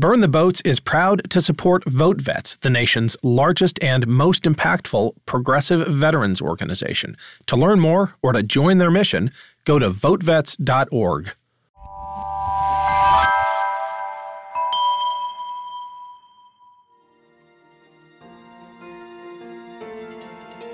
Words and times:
Burn 0.00 0.20
the 0.20 0.28
Boats 0.28 0.60
is 0.60 0.78
proud 0.78 1.28
to 1.28 1.40
support 1.40 1.82
Vote 1.88 2.20
Vets, 2.20 2.54
the 2.58 2.70
nation's 2.70 3.16
largest 3.24 3.82
and 3.82 4.06
most 4.06 4.44
impactful 4.44 5.10
progressive 5.26 5.88
veterans 5.88 6.40
organization. 6.40 7.16
To 7.46 7.56
learn 7.56 7.80
more 7.80 8.14
or 8.22 8.30
to 8.30 8.44
join 8.44 8.78
their 8.78 8.92
mission, 8.92 9.32
go 9.64 9.80
to 9.80 9.90
votevets.org. 9.90 11.32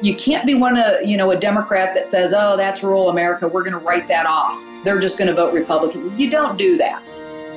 You 0.03 0.15
can't 0.17 0.45
be 0.45 0.55
one 0.55 0.77
of, 0.77 1.09
you 1.09 1.17
know, 1.17 1.31
a 1.31 1.37
Democrat 1.37 1.95
that 1.95 2.07
says, 2.07 2.35
"Oh, 2.37 2.59
that's 2.59 2.83
rural 2.83 3.09
America. 3.09 3.49
We're 3.49 3.63
going 3.63 3.73
to 3.73 3.79
write 3.79 4.07
that 4.09 4.27
off. 4.27 4.63
They're 4.85 5.01
just 5.01 5.17
going 5.17 5.29
to 5.29 5.35
vote 5.35 5.55
Republican." 5.55 6.15
You 6.15 6.29
don't 6.29 6.59
do 6.59 6.77
that 6.77 7.03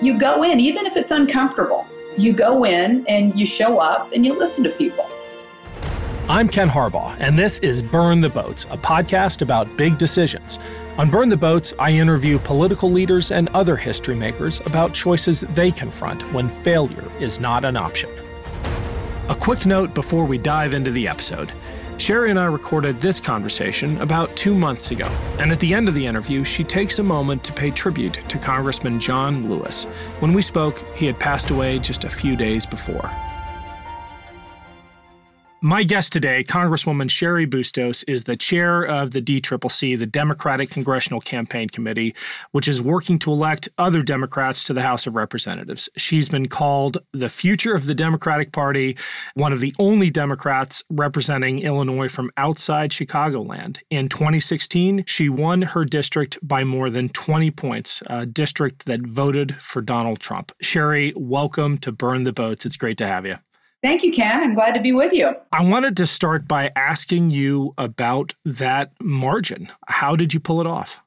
you 0.02 0.18
go 0.18 0.44
in, 0.44 0.60
even 0.60 0.86
if 0.86 0.96
it's 0.96 1.12
uncomfortable, 1.12 1.88
you 2.18 2.34
go 2.34 2.66
in 2.66 3.06
and 3.08 3.38
you 3.40 3.46
show 3.46 3.80
up 3.80 4.12
and 4.12 4.26
you 4.26 4.38
listen 4.38 4.64
to 4.64 4.70
people. 4.72 5.08
I'm 6.30 6.50
Ken 6.50 6.70
Harbaugh, 6.70 7.16
and 7.20 7.40
this 7.40 7.58
is 7.60 7.82
Burn 7.82 8.20
the 8.22 8.30
Boats, 8.30 8.66
a 8.66 8.78
podcast 8.78 9.42
about 9.42 9.78
big 9.78 9.98
decisions. 9.98 10.60
On 10.98 11.10
Burn 11.10 11.30
the 11.30 11.38
Boats, 11.38 11.74
I 11.80 11.92
interview 11.92 12.38
political 12.40 12.92
leaders 12.92 13.32
and 13.32 13.50
other 13.50 13.76
history 13.76 14.16
makers 14.16 14.60
about 14.66 14.94
choices 14.94 15.42
they 15.42 15.72
confront 15.72 16.22
when 16.34 16.50
failure 16.50 17.10
is 17.20 17.40
not 17.40 17.64
an 17.64 17.78
option. 17.78 18.10
A 19.30 19.36
quick 19.36 19.66
note 19.66 19.94
before 19.94 20.26
we 20.26 20.38
dive 20.38 20.74
into 20.74 20.92
the 20.92 21.08
episode. 21.08 21.52
Cheri 21.98 22.30
and 22.30 22.40
I 22.40 22.46
recorded 22.46 22.98
this 22.98 23.20
conversation 23.20 24.00
about 24.02 24.36
two 24.36 24.54
months 24.54 24.92
ago, 24.92 25.08
and 25.40 25.52
at 25.52 25.60
the 25.60 25.74
end 25.74 25.88
of 25.88 25.96
the 25.96 26.06
interview, 26.06 26.44
she 26.44 26.64
takes 26.64 27.00
a 27.00 27.04
moment 27.04 27.44
to 27.46 27.52
pay 27.52 27.72
tribute 27.72 28.22
to 28.30 28.38
Congressman 28.38 29.00
John 29.00 29.50
Lewis. 29.50 29.86
When 30.20 30.34
we 30.34 30.44
spoke, 30.44 30.84
he 30.96 31.08
had 31.08 31.20
passed 31.20 31.50
away 31.50 31.80
just 31.80 32.04
a 32.04 32.10
few 32.10 32.36
days 32.36 32.68
before. 32.68 33.12
My 35.62 35.84
guest 35.84 36.14
today, 36.14 36.44
Congresswoman 36.44 37.10
Cheri 37.10 37.48
Bustos, 37.48 38.04
is 38.08 38.26
the 38.26 38.38
chair 38.38 38.84
of 38.84 39.10
the 39.10 39.22
DCCC, 39.24 39.98
the 39.98 40.06
Democratic 40.06 40.70
Congressional 40.70 41.20
Campaign 41.20 41.68
Committee, 41.70 42.14
which 42.52 42.68
is 42.68 42.80
working 42.80 43.18
to 43.20 43.32
elect 43.32 43.68
other 43.80 44.04
Democrats 44.04 44.64
to 44.66 44.74
the 44.74 44.84
House 44.84 45.08
of 45.08 45.16
Representatives. 45.16 45.90
She's 45.98 46.30
been 46.30 46.48
called 46.48 47.00
the 47.12 47.28
future 47.28 47.74
of 47.74 47.88
the 47.88 47.96
Democratic 47.96 48.52
Party, 48.52 48.98
one 49.34 49.52
of 49.52 49.60
the 49.60 49.74
only 49.80 50.12
Democrats 50.12 50.84
representing 50.92 51.64
Illinois 51.64 52.08
from 52.08 52.30
outside 52.38 52.92
Chicagoland. 52.92 53.80
In 53.90 54.10
2016, 54.10 55.06
she 55.08 55.28
won 55.28 55.64
her 55.64 55.86
district 55.86 56.38
by 56.48 56.64
more 56.66 56.92
than 56.92 57.10
20 57.10 57.50
points, 57.50 58.04
a 58.06 58.28
district 58.28 58.86
that 58.86 59.02
voted 59.02 59.56
for 59.60 59.82
Donald 59.82 60.20
Trump. 60.20 60.52
Cheri, 60.62 61.14
welcome 61.16 61.80
to 61.80 61.92
Burn 61.92 62.26
the 62.26 62.32
Boats. 62.32 62.64
It's 62.64 62.78
great 62.78 63.00
to 63.00 63.08
have 63.08 63.26
you. 63.26 63.38
Thank 63.88 64.04
you, 64.04 64.12
Ken. 64.12 64.44
I'm 64.44 64.54
glad 64.54 64.74
to 64.74 64.82
be 64.82 64.92
with 64.92 65.14
you. 65.14 65.34
I 65.54 65.64
wanted 65.64 65.96
to 65.96 66.06
start 66.06 66.46
by 66.46 66.74
asking 66.76 67.32
you 67.32 67.74
about 67.78 68.34
that 68.44 68.92
margin. 69.02 69.70
How 69.88 70.18
did 70.18 70.34
you 70.34 70.42
pull 70.42 70.60
it 70.60 70.68
off? 70.68 71.02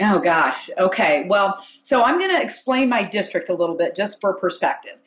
Oh, 0.00 0.20
gosh. 0.20 0.70
Okay. 0.78 1.26
Well, 1.26 1.58
so 1.82 2.04
I'm 2.04 2.20
going 2.20 2.30
to 2.30 2.40
explain 2.40 2.88
my 2.88 3.02
district 3.02 3.50
a 3.50 3.54
little 3.54 3.74
bit 3.74 3.96
just 3.96 4.20
for 4.20 4.36
perspective. 4.36 4.98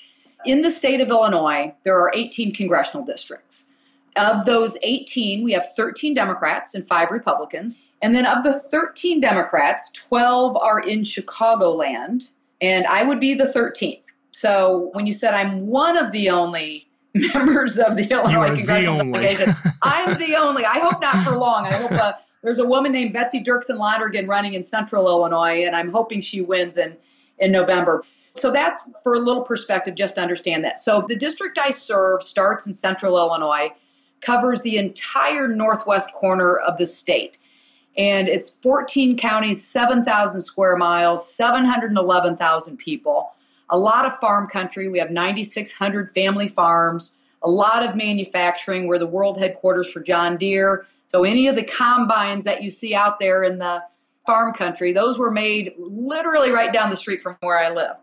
In 0.45 0.61
the 0.61 0.69
state 0.69 0.99
of 0.99 1.07
Illinois, 1.07 1.73
there 1.85 1.97
are 1.97 2.11
18 2.13 2.53
congressional 2.53 3.05
districts. 3.05 3.69
Of 4.17 4.43
those 4.43 4.77
18, 4.83 5.41
we 5.41 5.53
have 5.53 5.67
13 5.73 6.13
Democrats 6.13 6.75
and 6.75 6.85
five 6.85 7.11
Republicans. 7.11 7.77
And 8.01 8.13
then 8.13 8.25
of 8.25 8.43
the 8.43 8.59
13 8.59 9.21
Democrats, 9.21 9.89
12 9.93 10.57
are 10.57 10.81
in 10.81 10.99
Chicagoland, 10.99 12.33
and 12.59 12.85
I 12.87 13.03
would 13.03 13.21
be 13.21 13.33
the 13.33 13.45
13th. 13.45 14.07
So 14.31 14.89
when 14.91 15.07
you 15.07 15.13
said 15.13 15.33
I'm 15.33 15.67
one 15.67 15.95
of 15.95 16.11
the 16.11 16.29
only 16.29 16.89
members 17.15 17.79
of 17.79 17.95
the 17.95 18.09
Illinois 18.11 18.55
Congressional 18.55 18.97
Delegation. 18.97 19.53
I'm 19.81 20.13
the 20.17 20.35
only. 20.35 20.65
I 20.65 20.79
hope 20.79 21.01
not 21.01 21.23
for 21.23 21.35
long. 21.35 21.65
I 21.65 21.73
hope 21.73 21.91
uh, 21.91 22.13
there's 22.43 22.59
a 22.59 22.65
woman 22.65 22.91
named 22.91 23.13
Betsy 23.13 23.41
Dirksen 23.41 23.79
Londrigan 23.79 24.27
running 24.27 24.53
in 24.53 24.61
Central 24.61 25.07
Illinois, 25.07 25.65
and 25.65 25.75
I'm 25.75 25.91
hoping 25.91 26.21
she 26.21 26.41
wins 26.41 26.77
in 26.77 26.97
in 27.39 27.51
November. 27.51 28.03
So 28.33 28.51
that's 28.51 28.89
for 29.01 29.15
a 29.15 29.19
little 29.19 29.43
perspective, 29.43 29.95
just 29.95 30.15
to 30.15 30.21
understand 30.21 30.63
that. 30.65 30.77
So 30.77 31.05
the 31.07 31.15
district 31.15 31.57
I 31.57 31.71
serve 31.71 32.21
starts 32.21 32.67
in 32.67 32.73
Central 32.73 33.17
Illinois, 33.17 33.71
covers 34.21 34.61
the 34.61 34.77
entire 34.77 35.47
northwest 35.47 36.11
corner 36.13 36.57
of 36.57 36.77
the 36.77 36.85
state. 36.85 37.37
And 37.97 38.27
it's 38.27 38.59
14 38.61 39.17
counties, 39.17 39.65
7,000 39.65 40.41
square 40.41 40.75
miles, 40.75 41.31
711,000 41.33 42.77
people 42.77 43.31
a 43.69 43.77
lot 43.77 44.05
of 44.05 44.13
farm 44.19 44.47
country. 44.47 44.87
We 44.87 44.99
have 44.99 45.11
9,600 45.11 46.11
family 46.11 46.47
farms, 46.47 47.19
a 47.41 47.49
lot 47.49 47.83
of 47.83 47.95
manufacturing. 47.95 48.87
We're 48.87 48.99
the 48.99 49.07
world 49.07 49.39
headquarters 49.39 49.91
for 49.91 50.01
John 50.01 50.37
Deere. 50.37 50.85
So 51.07 51.23
any 51.23 51.47
of 51.47 51.55
the 51.55 51.63
combines 51.63 52.43
that 52.45 52.63
you 52.63 52.69
see 52.69 52.93
out 52.93 53.19
there 53.19 53.43
in 53.43 53.59
the 53.59 53.83
farm 54.25 54.53
country, 54.53 54.91
those 54.91 55.19
were 55.19 55.31
made 55.31 55.73
literally 55.77 56.51
right 56.51 56.73
down 56.73 56.89
the 56.89 56.95
street 56.95 57.21
from 57.21 57.37
where 57.41 57.59
I 57.59 57.71
live. 57.71 57.95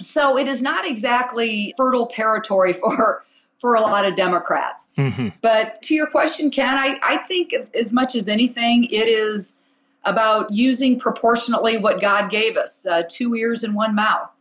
So 0.00 0.38
it 0.38 0.46
is 0.46 0.62
not 0.62 0.86
exactly 0.86 1.74
fertile 1.76 2.06
territory 2.06 2.72
for 2.74 3.24
for 3.58 3.74
a 3.74 3.80
lot 3.82 4.06
of 4.06 4.16
Democrats. 4.16 4.94
Mm-hmm. 4.96 5.28
But 5.42 5.82
to 5.82 5.94
your 5.94 6.06
question, 6.06 6.50
Ken, 6.50 6.78
I, 6.78 6.98
I 7.02 7.18
think 7.18 7.52
as 7.74 7.92
much 7.92 8.14
as 8.14 8.26
anything, 8.26 8.84
it 8.84 9.06
is 9.06 9.64
about 10.04 10.50
using 10.50 10.98
proportionately 10.98 11.76
what 11.76 12.00
God 12.00 12.30
gave 12.30 12.56
us 12.56 12.86
uh, 12.86 13.02
two 13.06 13.34
ears 13.34 13.62
and 13.62 13.74
one 13.74 13.94
mouth 13.94 14.34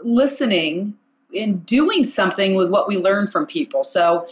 listening 0.00 0.96
and 1.36 1.64
doing 1.66 2.04
something 2.04 2.54
with 2.54 2.70
what 2.70 2.88
we 2.88 2.96
learn 2.96 3.26
from 3.26 3.46
people. 3.46 3.84
So 3.84 4.28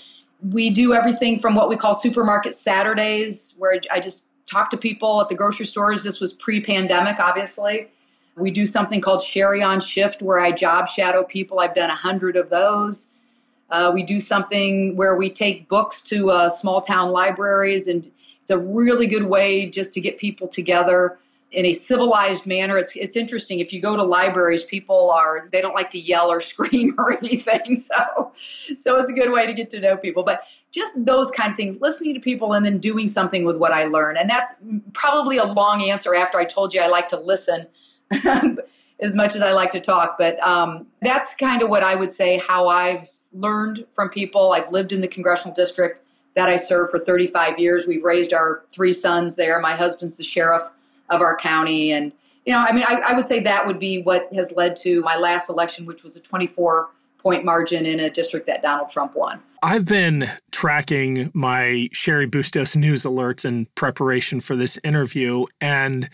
we 0.51 0.71
do 0.71 0.93
everything 0.93 1.39
from 1.39 1.55
what 1.55 1.69
we 1.69 1.77
call 1.77 1.95
supermarket 1.95 2.55
Saturdays, 2.55 3.57
where 3.59 3.81
I 3.91 4.01
just 4.01 4.31
talk 4.47 4.71
to 4.71 4.77
people 4.77 5.21
at 5.21 5.29
the 5.29 5.35
grocery 5.35 5.67
stores. 5.67 6.03
This 6.03 6.21
was 6.21 6.33
pre 6.33 6.61
pandemic, 6.61 7.19
obviously. 7.19 7.89
We 8.37 8.51
do 8.51 8.67
something 8.67 9.01
called 9.01 9.23
Cheri 9.23 9.63
on 9.63 9.81
Shift, 9.81 10.21
where 10.21 10.41
I 10.41 10.51
job 10.53 10.89
shadow 10.89 11.23
people. 11.23 11.61
I've 11.61 11.75
done 11.75 11.91
a 11.91 11.95
hundred 11.95 12.37
of 12.37 12.51
those. 12.51 13.19
Uh, 13.71 13.91
we 13.95 14.03
do 14.03 14.21
something 14.21 14.97
where 14.97 15.17
we 15.17 15.31
take 15.31 15.69
books 15.69 16.03
to 16.05 16.31
uh, 16.31 16.49
small 16.49 16.81
town 16.81 17.11
libraries, 17.11 17.87
and 17.89 18.11
it's 18.41 18.51
a 18.51 18.59
really 18.59 19.07
good 19.07 19.25
way 19.25 19.71
just 19.71 19.93
to 19.95 20.01
get 20.01 20.19
people 20.19 20.49
together 20.49 21.19
in 21.55 21.67
a 21.67 21.73
civilized 21.73 22.47
manner. 22.47 22.77
It's 22.77 22.97
it's 22.97 23.17
interesting. 23.17 23.61
If 23.61 23.73
you 23.73 23.81
go 23.81 23.97
to 23.97 24.03
libraries, 24.03 24.65
people 24.65 25.11
are 25.11 25.49
they 25.53 25.61
don't 25.61 25.75
like 25.75 25.91
to 25.91 25.99
yell 25.99 26.31
or 26.31 26.41
scream 26.53 26.95
or 26.99 27.17
anything. 27.17 27.77
So 27.77 28.33
so 28.77 28.99
it's 28.99 29.11
a 29.11 29.13
good 29.13 29.33
way 29.33 29.47
to 29.47 29.53
get 29.53 29.71
to 29.71 29.81
know 29.81 29.97
people. 29.97 30.23
But 30.23 30.47
just 30.71 31.07
those 31.07 31.31
kind 31.31 31.51
of 31.51 31.57
things, 31.57 31.81
listening 31.81 32.15
to 32.15 32.21
people 32.21 32.53
and 32.53 32.65
then 32.65 32.79
doing 32.79 33.09
something 33.09 33.45
with 33.45 33.57
what 33.57 33.73
I 33.73 33.85
learn. 33.85 34.17
And 34.17 34.29
that's 34.29 34.61
probably 34.93 35.39
a 35.39 35.45
long 35.45 35.83
answer 35.83 36.15
after 36.15 36.39
I 36.39 36.45
told 36.45 36.75
you 36.75 36.81
I 36.81 36.89
like 36.89 37.09
to 37.09 37.19
listen 37.19 37.67
as 39.01 39.15
much 39.15 39.35
as 39.35 39.43
I 39.43 39.53
like 39.53 39.71
to 39.73 39.81
talk. 39.81 40.17
But 40.19 40.43
um, 40.43 40.87
that's 41.03 41.37
kind 41.37 41.63
of 41.63 41.71
what 41.71 41.83
I 41.83 41.95
would 41.95 42.11
say 42.11 42.39
how 42.47 42.69
I've 42.69 43.09
learned 43.33 43.87
from 43.91 44.09
people. 44.09 44.53
I've 44.53 44.71
lived 44.73 44.93
in 44.93 45.01
the 45.01 45.09
congressional 45.09 45.55
district 45.55 46.05
that 46.35 46.49
I 46.49 46.57
served 46.57 46.91
for 46.91 46.99
35 46.99 47.59
years. 47.59 47.87
We've 47.87 48.03
raised 48.03 48.33
our 48.33 48.65
three 48.71 48.93
sons 48.93 49.37
there. 49.37 49.61
My 49.61 49.77
husband's 49.77 50.17
the 50.17 50.25
sheriff 50.25 50.63
of 51.11 51.21
our 51.21 51.37
county. 51.37 51.93
And, 51.93 52.13
you 52.45 52.53
know, 52.53 52.65
I 52.67 52.73
mean, 52.73 52.85
I, 52.87 53.01
I 53.07 53.13
would 53.15 53.27
say 53.27 53.41
that 53.41 53.67
would 53.67 53.79
be 53.79 54.03
what 54.03 54.33
has 54.35 54.53
led 54.53 54.77
to 54.77 55.01
my 55.03 55.17
last 55.17 55.49
election, 55.49 55.87
which 55.87 56.05
was 56.05 56.17
a 56.17 56.23
24 56.23 56.89
point 57.19 57.45
margin 57.45 57.87
in 57.87 58.01
a 58.01 58.11
district 58.11 58.47
that 58.47 58.63
Donald 58.63 58.89
Trump 58.89 59.17
won. 59.17 59.43
I've 59.63 59.87
been 59.87 60.29
tracking 60.53 61.31
my 61.33 61.89
Cheri 61.93 62.27
Bustos 62.27 62.77
news 62.77 63.05
alerts 63.05 63.47
in 63.47 63.67
preparation 63.75 64.41
for 64.41 64.55
this 64.57 64.79
interview. 64.85 65.47
And 65.59 66.11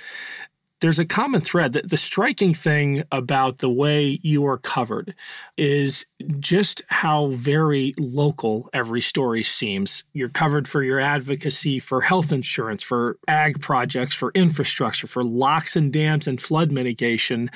there's 0.80 0.98
a 0.98 1.04
common 1.04 1.40
thread 1.40 1.72
that 1.74 1.90
the 1.90 1.96
striking 1.96 2.54
thing 2.54 3.04
about 3.12 3.58
the 3.58 3.70
way 3.70 4.18
you 4.22 4.46
are 4.46 4.58
covered 4.58 5.14
is 5.56 6.06
just 6.38 6.82
how 6.88 7.28
very 7.28 7.94
local 7.98 8.68
every 8.72 9.00
story 9.00 9.42
seems. 9.42 10.04
You're 10.12 10.28
covered 10.28 10.66
for 10.66 10.82
your 10.82 10.98
advocacy 10.98 11.78
for 11.78 12.00
health 12.00 12.32
insurance, 12.32 12.82
for 12.82 13.18
ag 13.28 13.60
projects, 13.60 14.14
for 14.14 14.32
infrastructure, 14.34 15.06
for 15.06 15.22
locks 15.22 15.76
and 15.76 15.92
dams 15.92 16.26
and 16.26 16.40
flood 16.40 16.72
mitigation. 16.72 17.50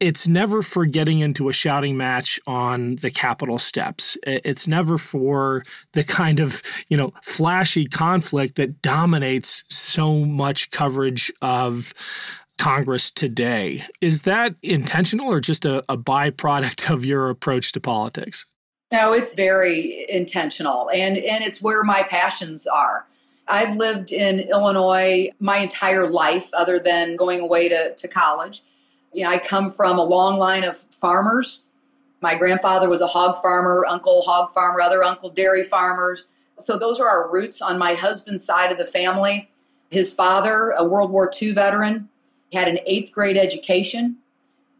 It's 0.00 0.28
never 0.28 0.62
for 0.62 0.86
getting 0.86 1.18
into 1.18 1.48
a 1.48 1.52
shouting 1.52 1.96
match 1.96 2.38
on 2.46 2.96
the 2.96 3.10
Capitol 3.10 3.58
steps. 3.58 4.16
It's 4.24 4.68
never 4.68 4.96
for 4.96 5.64
the 5.92 6.04
kind 6.04 6.38
of, 6.38 6.62
you 6.88 6.96
know, 6.96 7.12
flashy 7.24 7.86
conflict 7.86 8.54
that 8.56 8.80
dominates 8.80 9.64
so 9.68 10.24
much 10.24 10.70
coverage 10.70 11.32
of 11.42 11.92
Congress 12.58 13.10
today. 13.10 13.84
Is 14.00 14.22
that 14.22 14.54
intentional 14.62 15.32
or 15.32 15.40
just 15.40 15.64
a, 15.64 15.84
a 15.88 15.96
byproduct 15.96 16.90
of 16.90 17.04
your 17.04 17.30
approach 17.30 17.72
to 17.72 17.80
politics? 17.80 18.46
No, 18.90 19.12
it's 19.12 19.34
very 19.34 20.06
intentional 20.08 20.90
and, 20.90 21.18
and 21.18 21.44
it's 21.44 21.60
where 21.60 21.84
my 21.84 22.02
passions 22.02 22.66
are. 22.66 23.06
I've 23.48 23.76
lived 23.76 24.12
in 24.12 24.40
Illinois 24.40 25.30
my 25.40 25.58
entire 25.58 26.08
life, 26.08 26.50
other 26.54 26.78
than 26.78 27.16
going 27.16 27.40
away 27.40 27.68
to, 27.68 27.94
to 27.94 28.08
college. 28.08 28.62
You 29.12 29.24
know, 29.24 29.30
I 29.30 29.38
come 29.38 29.70
from 29.70 29.98
a 29.98 30.04
long 30.04 30.38
line 30.38 30.64
of 30.64 30.76
farmers. 30.76 31.66
My 32.20 32.34
grandfather 32.34 32.88
was 32.88 33.00
a 33.00 33.06
hog 33.06 33.38
farmer, 33.40 33.86
uncle 33.88 34.22
hog 34.22 34.50
farmer, 34.50 34.80
other 34.80 35.02
uncle 35.02 35.30
dairy 35.30 35.62
farmers. 35.62 36.26
So 36.58 36.78
those 36.78 37.00
are 37.00 37.08
our 37.08 37.30
roots 37.30 37.62
on 37.62 37.78
my 37.78 37.94
husband's 37.94 38.44
side 38.44 38.70
of 38.70 38.78
the 38.78 38.84
family. 38.84 39.50
His 39.90 40.12
father, 40.12 40.70
a 40.76 40.84
World 40.84 41.10
War 41.10 41.30
II 41.40 41.52
veteran, 41.52 42.08
had 42.52 42.68
an 42.68 42.78
eighth 42.86 43.12
grade 43.12 43.36
education, 43.36 44.16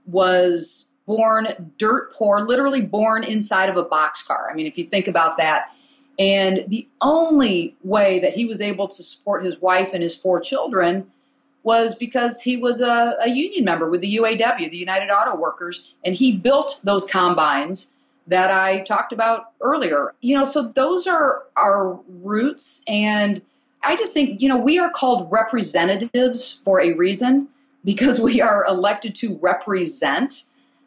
was 0.06 0.96
born 1.06 1.72
dirt 1.78 2.12
poor, 2.12 2.40
literally 2.40 2.82
born 2.82 3.24
inside 3.24 3.68
of 3.68 3.76
a 3.76 3.84
boxcar. 3.84 4.50
I 4.50 4.54
mean, 4.54 4.66
if 4.66 4.76
you 4.76 4.84
think 4.84 5.08
about 5.08 5.38
that. 5.38 5.70
And 6.18 6.64
the 6.68 6.86
only 7.00 7.76
way 7.82 8.18
that 8.18 8.34
he 8.34 8.44
was 8.44 8.60
able 8.60 8.88
to 8.88 9.02
support 9.02 9.44
his 9.44 9.60
wife 9.60 9.94
and 9.94 10.02
his 10.02 10.16
four 10.16 10.40
children 10.40 11.06
was 11.62 11.94
because 11.94 12.42
he 12.42 12.56
was 12.56 12.80
a, 12.80 13.16
a 13.22 13.28
union 13.28 13.64
member 13.64 13.88
with 13.88 14.00
the 14.00 14.16
UAW, 14.16 14.70
the 14.70 14.76
United 14.76 15.10
Auto 15.10 15.36
Workers, 15.36 15.92
and 16.04 16.14
he 16.14 16.36
built 16.36 16.80
those 16.82 17.04
combines 17.08 17.94
that 18.26 18.50
I 18.50 18.80
talked 18.80 19.12
about 19.12 19.52
earlier. 19.60 20.14
You 20.20 20.36
know, 20.36 20.44
so 20.44 20.68
those 20.68 21.06
are 21.06 21.44
our 21.56 21.98
roots. 22.08 22.84
And 22.88 23.40
I 23.82 23.96
just 23.96 24.12
think, 24.12 24.40
you 24.40 24.48
know, 24.48 24.58
we 24.58 24.78
are 24.78 24.90
called 24.90 25.30
representatives 25.30 26.60
for 26.64 26.80
a 26.80 26.92
reason 26.92 27.48
because 27.84 28.18
we 28.18 28.40
are 28.40 28.64
elected 28.66 29.14
to 29.16 29.38
represent 29.40 30.44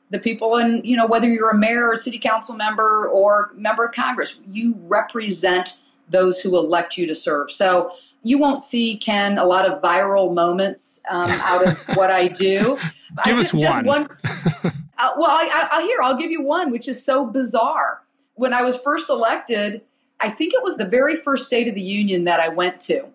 the 0.10 0.20
people. 0.20 0.58
And 0.58 0.86
you 0.86 0.96
know 0.96 1.08
whether 1.08 1.28
you're 1.28 1.50
a 1.50 1.58
mayor 1.58 1.88
or 1.88 1.98
city 1.98 2.20
council 2.20 2.56
member 2.56 3.08
or 3.08 3.52
member 3.56 3.86
of 3.86 3.94
congress 3.94 4.42
you 4.48 4.76
represent 4.82 5.82
those 6.10 6.40
who 6.42 6.58
elect 6.58 6.98
you 6.98 7.08
to 7.08 7.16
serve. 7.16 7.50
So 7.50 7.94
you 8.24 8.38
won't 8.38 8.62
see 8.62 8.98
ken 8.98 9.38
a 9.38 9.46
lot 9.46 9.66
of 9.66 9.82
viral 9.82 10.34
moments 10.34 11.04
um, 11.10 11.26
out 11.28 11.68
of 11.68 11.80
what 11.96 12.12
i 12.12 12.28
do. 12.28 12.78
Give 13.26 13.38
I, 13.38 13.40
us 13.42 13.54
one, 13.54 13.86
one 13.86 14.08
uh, 14.64 15.12
well 15.18 15.32
I, 15.32 15.68
I, 15.70 15.82
here 15.82 15.98
i'll 16.02 16.18
give 16.18 16.32
you 16.32 16.42
one 16.42 16.72
which 16.72 16.88
is 16.88 17.04
so 17.04 17.26
bizarre. 17.26 18.04
When 18.36 18.54
i 18.54 18.62
was 18.62 18.78
first 18.78 19.10
elected 19.10 19.82
i 20.20 20.30
think 20.30 20.54
it 20.54 20.64
was 20.64 20.78
the 20.78 20.86
very 20.86 21.16
first 21.16 21.46
state 21.46 21.68
of 21.68 21.76
the 21.76 21.82
union 21.82 22.26
that 22.26 22.40
i 22.40 22.50
went 22.50 22.80
to 22.82 23.08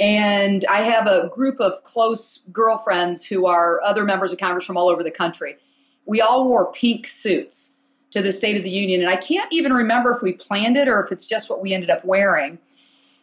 and 0.00 0.64
i 0.68 0.78
have 0.78 1.06
a 1.06 1.28
group 1.28 1.60
of 1.60 1.72
close 1.84 2.48
girlfriends 2.52 3.24
who 3.24 3.46
are 3.46 3.80
other 3.82 4.04
members 4.04 4.32
of 4.32 4.38
congress 4.38 4.64
from 4.64 4.76
all 4.76 4.88
over 4.88 5.02
the 5.02 5.10
country 5.10 5.56
we 6.06 6.20
all 6.20 6.44
wore 6.44 6.72
pink 6.72 7.06
suits 7.06 7.80
to 8.10 8.22
the 8.22 8.32
State 8.32 8.56
of 8.56 8.62
the 8.62 8.70
Union. 8.70 9.00
And 9.00 9.10
I 9.10 9.16
can't 9.16 9.52
even 9.52 9.72
remember 9.72 10.12
if 10.12 10.22
we 10.22 10.32
planned 10.32 10.76
it 10.76 10.88
or 10.88 11.04
if 11.04 11.12
it's 11.12 11.26
just 11.26 11.48
what 11.48 11.62
we 11.62 11.72
ended 11.72 11.90
up 11.90 12.04
wearing. 12.04 12.58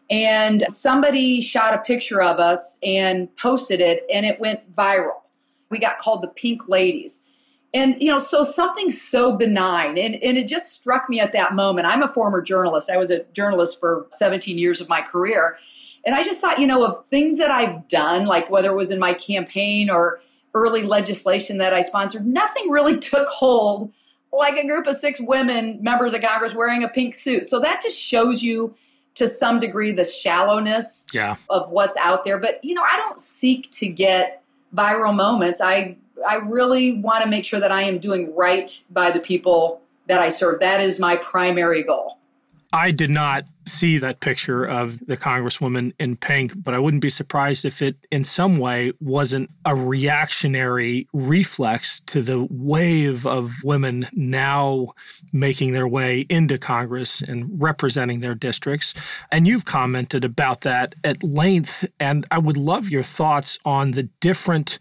And 0.10 0.64
somebody 0.70 1.42
shot 1.42 1.74
a 1.74 1.80
picture 1.80 2.22
of 2.22 2.40
us 2.40 2.80
and 2.82 3.34
posted 3.36 3.82
it, 3.82 4.06
and 4.12 4.26
it 4.26 4.40
went 4.40 4.72
viral. 4.74 5.22
We 5.70 5.80
got 5.80 5.98
called 5.98 6.22
the 6.22 6.30
Pink 6.30 6.70
Ladies. 6.70 7.30
And, 7.74 8.02
you 8.02 8.10
know, 8.10 8.18
so 8.18 8.44
something 8.44 8.90
so 8.90 9.36
benign. 9.36 9.98
And, 9.98 10.16
and 10.16 10.38
it 10.38 10.48
just 10.48 10.80
struck 10.80 11.10
me 11.10 11.20
at 11.20 11.34
that 11.34 11.54
moment. 11.54 11.88
I'm 11.88 12.02
a 12.02 12.08
former 12.08 12.42
journalist. 12.42 12.90
I 12.90 12.96
was 12.96 13.12
a 13.12 13.26
journalist 13.34 13.82
for 13.82 14.08
17 14.12 14.58
years 14.58 14.80
of 14.80 14.88
my 14.88 15.02
career. 15.02 15.58
And 16.08 16.16
I 16.16 16.24
just 16.24 16.40
thought, 16.40 16.58
you 16.58 16.66
know, 16.66 16.86
of 16.86 17.06
things 17.06 17.38
that 17.38 17.52
I've 17.52 17.86
done, 17.90 18.26
like 18.26 18.50
whether 18.50 18.70
it 18.70 18.76
was 18.76 18.92
in 18.92 18.98
my 18.98 19.14
campaign 19.14 19.90
or 19.90 20.22
early 20.56 20.84
legislation 20.84 21.58
that 21.58 21.74
I 21.74 21.82
sponsored, 21.82 22.26
nothing 22.26 22.70
really 22.70 22.98
took 23.12 23.28
hold 23.28 23.92
like 24.32 24.58
a 24.58 24.66
group 24.66 24.88
of 24.88 24.96
six 24.96 25.20
women, 25.20 25.80
members 25.82 26.14
of 26.14 26.22
Congress, 26.22 26.56
wearing 26.56 26.82
a 26.84 26.88
pink 26.88 27.14
suit. 27.14 27.44
So 27.44 27.60
that 27.60 27.82
just 27.84 28.00
shows 28.00 28.42
you 28.42 28.74
to 29.16 29.28
some 29.28 29.60
degree 29.60 29.92
the 29.92 30.06
shallowness 30.06 31.08
yeah. 31.12 31.36
of 31.50 31.72
what's 31.72 31.98
out 31.98 32.24
there. 32.24 32.40
But 32.40 32.64
you 32.64 32.74
know, 32.74 32.84
I 32.84 32.96
don't 32.96 33.20
seek 33.20 33.70
to 33.72 33.88
get 33.88 34.44
viral 34.74 35.14
moments. 35.14 35.60
I 35.60 35.98
I 36.28 36.36
really 36.36 36.94
want 36.94 37.24
to 37.24 37.30
make 37.30 37.44
sure 37.44 37.60
that 37.60 37.72
I 37.72 37.82
am 37.82 38.00
doing 38.00 38.34
right 38.34 38.82
by 38.92 39.12
the 39.12 39.20
people 39.20 39.82
that 40.08 40.22
I 40.22 40.30
serve. 40.30 40.62
That 40.62 40.80
is 40.80 41.00
my 41.00 41.18
primary 41.18 41.84
goal. 41.84 42.18
I 42.72 42.92
did 42.92 43.10
not 43.10 43.46
see 43.68 43.98
that 43.98 44.20
picture 44.20 44.64
of 44.64 45.06
the 45.06 45.18
Congresswoman 45.18 45.94
in 46.00 46.16
pink, 46.16 46.54
but 46.56 46.74
I 46.74 46.80
wouldn't 46.80 47.02
be 47.02 47.10
surprised 47.10 47.66
if 47.66 47.82
it 47.82 47.96
in 48.12 48.24
some 48.24 48.58
way 48.58 48.94
wasn't 49.00 49.50
a 49.66 49.76
reactionary 49.76 51.08
reflex 51.14 52.00
to 52.02 52.22
the 52.22 52.48
wave 52.50 53.26
of 53.26 53.54
women 53.64 54.08
now 54.14 54.94
making 55.34 55.74
their 55.74 55.88
way 55.88 56.26
into 56.30 56.58
Congress 56.58 57.22
and 57.22 57.50
representing 57.62 58.20
their 58.20 58.36
districts. 58.36 58.94
And 59.32 59.48
you've 59.48 59.66
commented 59.66 60.24
about 60.24 60.62
that 60.62 60.96
at 61.04 61.24
length, 61.24 61.92
and 62.00 62.26
I 62.32 62.38
would 62.38 62.58
love 62.58 62.90
your 62.90 63.04
thoughts 63.04 63.60
on 63.66 63.92
the 63.92 64.04
different 64.20 64.80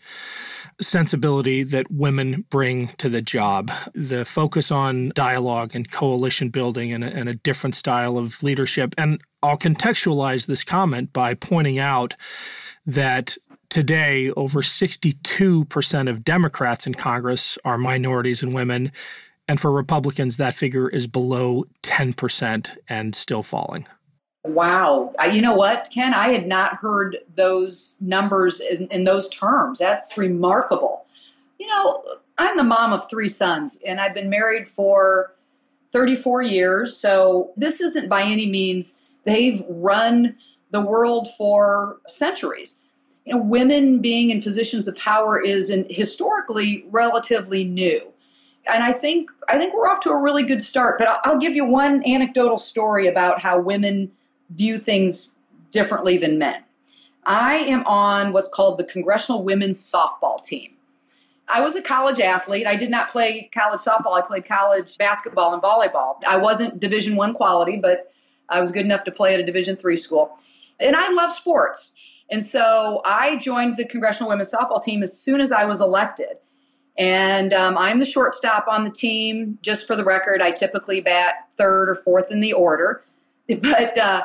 sensibility 0.81 1.63
that 1.63 1.91
women 1.91 2.45
bring 2.51 2.89
to 2.99 3.09
the 3.09 3.23
job. 3.23 3.71
The 3.95 4.25
focus 4.25 4.71
on 4.71 5.11
dialogue 5.15 5.75
and 5.75 5.91
coalition 5.91 6.51
building 6.51 6.93
and 6.93 7.03
a, 7.03 7.07
and 7.07 7.29
a 7.29 7.35
different 7.35 7.75
style 7.75 8.19
of 8.19 8.43
leadership. 8.43 8.76
And 8.99 9.21
I'll 9.43 9.59
contextualize 9.59 10.47
this 10.47 10.65
comment 10.65 11.13
by 11.13 11.35
pointing 11.35 11.79
out 11.79 12.15
that 12.87 13.37
today 13.69 14.31
over 14.33 14.63
62% 14.63 16.11
of 16.11 16.25
Democrats 16.25 16.87
in 16.87 16.95
Congress 16.95 17.59
are 17.65 17.79
minorities 17.79 18.43
and 18.43 18.55
women. 18.55 18.93
And 19.49 19.61
for 19.61 19.71
Republicans, 19.71 20.37
that 20.39 20.55
figure 20.55 20.89
is 20.89 21.07
below 21.07 21.65
10% 21.83 22.77
and 22.89 23.15
still 23.15 23.43
falling. 23.43 23.87
Wow. 24.45 25.13
I, 25.19 25.27
you 25.27 25.43
know 25.43 25.57
what, 25.57 25.91
Ken? 25.93 26.15
I 26.15 26.29
had 26.29 26.47
not 26.47 26.77
heard 26.77 27.19
those 27.35 27.99
numbers 28.01 28.61
in, 28.61 28.87
in 28.89 29.05
those 29.05 29.29
terms. 29.29 29.79
That's 29.79 30.17
remarkable. 30.17 31.07
You 31.59 31.67
know, 31.67 32.03
I'm 32.39 32.57
the 32.57 32.65
mom 32.65 32.93
of 32.93 33.09
three 33.09 33.29
sons, 33.29 33.81
and 33.87 34.01
I've 34.01 34.15
been 34.15 34.31
married 34.31 34.69
for 34.69 35.36
34 35.93 36.43
years. 36.43 36.97
So 36.97 37.53
this 37.57 37.81
isn't 37.81 38.09
by 38.09 38.23
any 38.23 38.47
means, 38.47 39.03
they've 39.25 39.63
run 39.69 40.37
the 40.71 40.81
world 40.81 41.29
for 41.37 41.99
centuries. 42.07 42.83
You 43.25 43.35
know, 43.35 43.43
women 43.43 44.01
being 44.01 44.31
in 44.31 44.43
positions 44.43 44.87
of 44.87 44.97
power 44.97 45.41
is 45.41 45.73
historically 45.91 46.85
relatively 46.91 47.65
new. 47.65 48.13
And 48.69 48.83
I 48.83 48.93
think 48.93 49.31
I 49.49 49.59
think 49.59 49.75
we're 49.75 49.89
off 49.89 50.01
to 50.01 50.11
a 50.11 50.21
really 50.21 50.43
good 50.43 50.63
start. 50.63 50.99
But 50.99 51.09
I'll, 51.09 51.21
I'll 51.25 51.39
give 51.39 51.55
you 51.55 51.65
one 51.65 52.07
anecdotal 52.07 52.59
story 52.59 53.07
about 53.07 53.41
how 53.41 53.61
women 53.61 54.11
view 54.51 54.79
things 54.79 55.37
differently 55.71 56.19
than 56.19 56.39
men. 56.39 56.65
I 57.25 57.57
am 57.57 57.85
on 57.87 58.33
what's 58.33 58.49
called 58.49 58.79
the 58.79 58.85
Congressional 58.85 59.43
Women's 59.43 59.79
Softball 59.79 60.43
Team. 60.43 60.76
I 61.49 61.61
was 61.61 61.77
a 61.77 61.83
college 61.83 62.21
athlete. 62.21 62.67
I 62.67 62.77
did 62.77 62.91
not 62.91 63.11
play 63.11 63.49
college 63.55 63.81
softball. 63.81 64.15
I 64.15 64.21
played 64.21 64.47
college 64.47 64.99
basketball 64.99 65.55
and 65.55 65.63
volleyball. 65.63 66.17
I 66.27 66.37
wasn't 66.37 66.81
Division 66.81 67.17
1 67.17 67.35
quality, 67.35 67.79
but 67.79 68.13
I 68.49 68.61
was 68.61 68.73
good 68.73 68.85
enough 68.85 69.05
to 69.05 69.13
play 69.13 69.35
at 69.35 69.41
a 69.41 69.45
Division 69.45 69.77
3 69.77 69.97
school. 69.97 70.37
And 70.81 70.97
I 70.97 71.11
love 71.13 71.33
sports. 71.33 71.97
And 72.31 72.43
so 72.43 73.01
I 73.05 73.37
joined 73.37 73.77
the 73.77 73.87
Congressional 73.87 74.29
Women's 74.29 74.53
Softball 74.53 74.83
Team 74.83 75.03
as 75.03 75.19
soon 75.19 75.41
as 75.41 75.53
I 75.53 75.65
was 75.65 75.81
elected. 75.81 76.39
And 76.99 77.53
um, 77.53 77.77
I'm 77.79 77.99
the 77.99 78.05
shortstop 78.05 78.67
on 78.69 78.85
the 78.85 78.91
team. 78.91 79.59
Just 79.63 79.87
for 79.87 79.95
the 79.95 80.05
record, 80.05 80.41
I 80.41 80.51
typically 80.51 81.01
bat 81.01 81.47
third 81.57 81.89
or 81.89 81.95
fourth 81.95 82.31
in 82.31 82.41
the 82.41 82.53
order. 82.53 83.03
But 83.49 83.97
uh, 83.97 84.25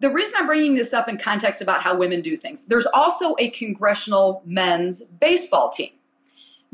the 0.00 0.08
reason 0.08 0.36
I'm 0.38 0.46
bringing 0.46 0.74
this 0.74 0.94
up 0.94 1.06
in 1.06 1.18
context 1.18 1.60
about 1.60 1.82
how 1.82 1.94
women 1.94 2.22
do 2.22 2.34
things, 2.34 2.64
there's 2.64 2.86
also 2.86 3.36
a 3.38 3.50
congressional 3.50 4.42
men's 4.46 5.12
baseball 5.12 5.68
team. 5.68 5.90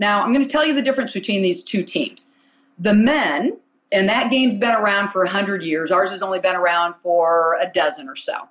Now, 0.00 0.22
I'm 0.22 0.32
going 0.32 0.44
to 0.44 0.50
tell 0.50 0.66
you 0.66 0.74
the 0.74 0.82
difference 0.82 1.12
between 1.12 1.42
these 1.42 1.62
two 1.62 1.84
teams. 1.84 2.34
The 2.78 2.94
men, 2.94 3.58
and 3.92 4.08
that 4.08 4.30
game's 4.30 4.56
been 4.56 4.74
around 4.74 5.10
for 5.10 5.22
100 5.22 5.62
years, 5.62 5.90
ours 5.90 6.10
has 6.10 6.22
only 6.22 6.40
been 6.40 6.56
around 6.56 6.94
for 6.94 7.58
a 7.60 7.70
dozen 7.70 8.08
or 8.08 8.16
so. 8.16 8.48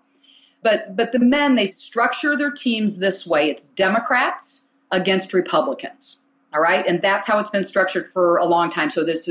But, 0.62 0.96
but 0.96 1.12
the 1.12 1.20
men, 1.20 1.56
they 1.56 1.72
structure 1.72 2.38
their 2.38 2.52
teams 2.52 3.00
this 3.00 3.26
way 3.26 3.50
it's 3.50 3.66
Democrats 3.66 4.72
against 4.92 5.34
Republicans. 5.34 6.26
All 6.54 6.62
right. 6.62 6.86
And 6.86 7.02
that's 7.02 7.26
how 7.26 7.40
it's 7.40 7.50
been 7.50 7.66
structured 7.66 8.08
for 8.08 8.38
a 8.38 8.46
long 8.46 8.70
time. 8.70 8.90
So 8.92 9.04
this 9.04 9.28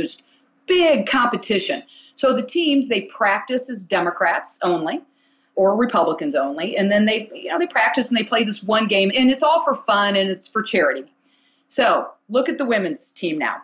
big 0.67 1.07
competition. 1.07 1.83
So 2.15 2.35
the 2.35 2.43
teams, 2.43 2.89
they 2.89 3.03
practice 3.03 3.71
as 3.71 3.87
Democrats 3.87 4.59
only 4.65 5.03
or 5.55 5.77
Republicans 5.77 6.35
only. 6.35 6.77
And 6.77 6.91
then 6.91 7.05
they, 7.05 7.31
you 7.33 7.49
know, 7.49 7.59
they 7.59 7.67
practice 7.67 8.09
and 8.09 8.17
they 8.17 8.25
play 8.25 8.45
this 8.45 8.63
one 8.63 8.89
game 8.89 9.13
and 9.15 9.31
it's 9.31 9.43
all 9.43 9.65
for 9.65 9.75
fun 9.75 10.17
and 10.17 10.31
it's 10.31 10.49
for 10.49 10.63
charity. 10.63 11.05
So 11.69 12.11
look 12.29 12.49
at 12.49 12.59
the 12.59 12.65
women's 12.65 13.13
team 13.13 13.39
now. 13.39 13.63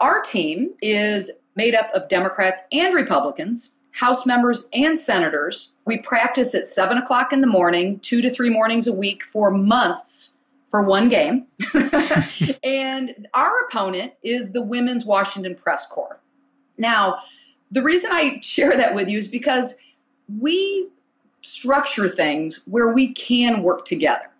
Our 0.00 0.22
team 0.22 0.70
is 0.80 1.30
made 1.54 1.74
up 1.74 1.90
of 1.94 2.08
Democrats 2.08 2.62
and 2.72 2.94
Republicans, 2.94 3.80
House 3.92 4.24
members 4.24 4.68
and 4.72 4.98
senators. 4.98 5.74
We 5.84 5.98
practice 5.98 6.54
at 6.54 6.64
seven 6.64 6.96
o'clock 6.96 7.32
in 7.32 7.42
the 7.42 7.46
morning, 7.46 7.98
two 8.00 8.22
to 8.22 8.30
three 8.30 8.48
mornings 8.48 8.86
a 8.86 8.92
week 8.92 9.22
for 9.22 9.50
months 9.50 10.40
for 10.70 10.82
one 10.82 11.10
game. 11.10 11.46
and 12.64 13.28
our 13.34 13.66
opponent 13.66 14.14
is 14.22 14.52
the 14.52 14.62
Women's 14.62 15.04
Washington 15.04 15.54
Press 15.54 15.86
Corps. 15.86 16.18
Now, 16.78 17.18
the 17.70 17.82
reason 17.82 18.10
I 18.12 18.40
share 18.40 18.74
that 18.76 18.94
with 18.94 19.08
you 19.08 19.18
is 19.18 19.28
because 19.28 19.82
we 20.40 20.88
structure 21.42 22.08
things 22.08 22.62
where 22.66 22.92
we 22.92 23.12
can 23.12 23.62
work 23.62 23.84
together. 23.84 24.30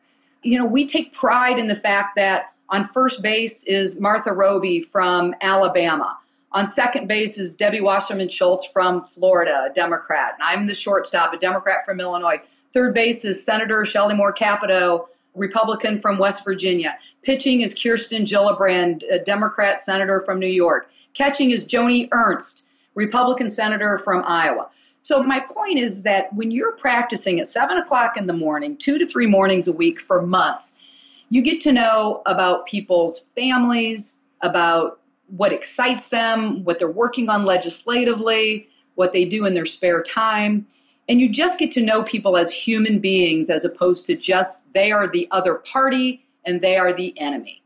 You 0.43 0.59
know, 0.59 0.67
we 0.67 0.87
take 0.87 1.13
pride 1.13 1.59
in 1.59 1.67
the 1.67 1.77
fact 1.77 2.17
that 2.17 2.55
on 2.73 2.85
first 2.85 3.23
base 3.23 3.65
is 3.65 4.01
Martha 4.01 4.33
Roby 4.33 4.81
from 4.81 5.35
Alabama. 5.43 6.19
On 6.53 6.67
second 6.67 7.07
base 7.07 7.37
is 7.37 7.55
Debbie 7.55 7.83
Wasserman 7.83 8.31
Schultz 8.31 8.65
from 8.65 9.05
Florida, 9.05 9.69
a 9.71 9.75
Democrat. 9.75 10.33
And 10.35 10.43
I'm 10.43 10.67
the 10.67 10.75
shortstop, 10.75 11.35
a 11.35 11.39
Democrat 11.39 11.85
from 11.85 12.01
Illinois. 12.01 12.41
Third 12.73 12.95
base 12.95 13.27
is 13.27 13.45
Senator 13.45 13.85
Shelley 13.85 14.15
Moore 14.15 14.33
Capito, 14.33 15.09
Republican 15.35 16.01
from 16.01 16.17
West 16.17 16.47
Virginia. 16.47 16.97
Pitching 17.23 17.61
is 17.61 17.75
Kirsten 17.81 18.25
Gillibrand, 18.25 19.03
a 19.11 19.19
Democrat 19.19 19.79
senator 19.79 20.23
from 20.23 20.39
New 20.39 20.47
York. 20.47 20.91
Catching 21.13 21.51
is 21.51 21.67
Joni 21.67 22.09
Ernst, 22.11 22.71
Republican 22.95 23.51
senator 23.51 23.99
from 23.99 24.25
Iowa. 24.27 24.69
So, 25.03 25.23
my 25.23 25.41
point 25.41 25.79
is 25.79 26.05
that 26.05 26.33
when 26.33 26.51
you're 26.51 26.73
practicing 26.73 27.39
at 27.41 27.49
seven 27.49 27.77
o'clock 27.77 28.17
in 28.17 28.27
the 28.27 28.33
morning, 28.33 28.77
two 28.77 28.99
to 28.99 29.07
three 29.07 29.27
mornings 29.27 29.69
a 29.69 29.73
week 29.73 30.01
for 30.01 30.23
months, 30.23 30.85
you 31.33 31.41
get 31.41 31.63
to 31.63 31.73
know 31.73 32.21
about 32.27 32.67
people's 32.67 33.19
families, 33.19 34.23
about 34.43 35.01
what 35.29 35.51
excites 35.51 36.11
them, 36.11 36.63
what 36.63 36.79
they're 36.79 36.91
working 36.91 37.31
on 37.31 37.47
legislatively, 37.47 38.69
what 38.97 39.15
they 39.15 39.25
do 39.25 39.47
in 39.47 39.55
their 39.55 39.65
spare 39.65 40.03
time. 40.03 40.67
And 41.09 41.23
you 41.23 41.31
just 41.31 41.59
get 41.59 41.73
to 41.73 41.81
know 41.81 42.03
people 42.03 42.37
as 42.37 42.53
human 42.53 42.99
beings 42.99 43.49
as 43.49 43.65
opposed 43.65 44.05
to 44.09 44.15
just 44.15 44.71
they 44.75 44.93
are 44.93 45.09
the 45.09 45.27
other 45.31 45.55
party 45.55 46.23
and 46.45 46.61
they 46.61 46.77
are 46.77 46.93
the 46.93 47.19
enemy. 47.19 47.63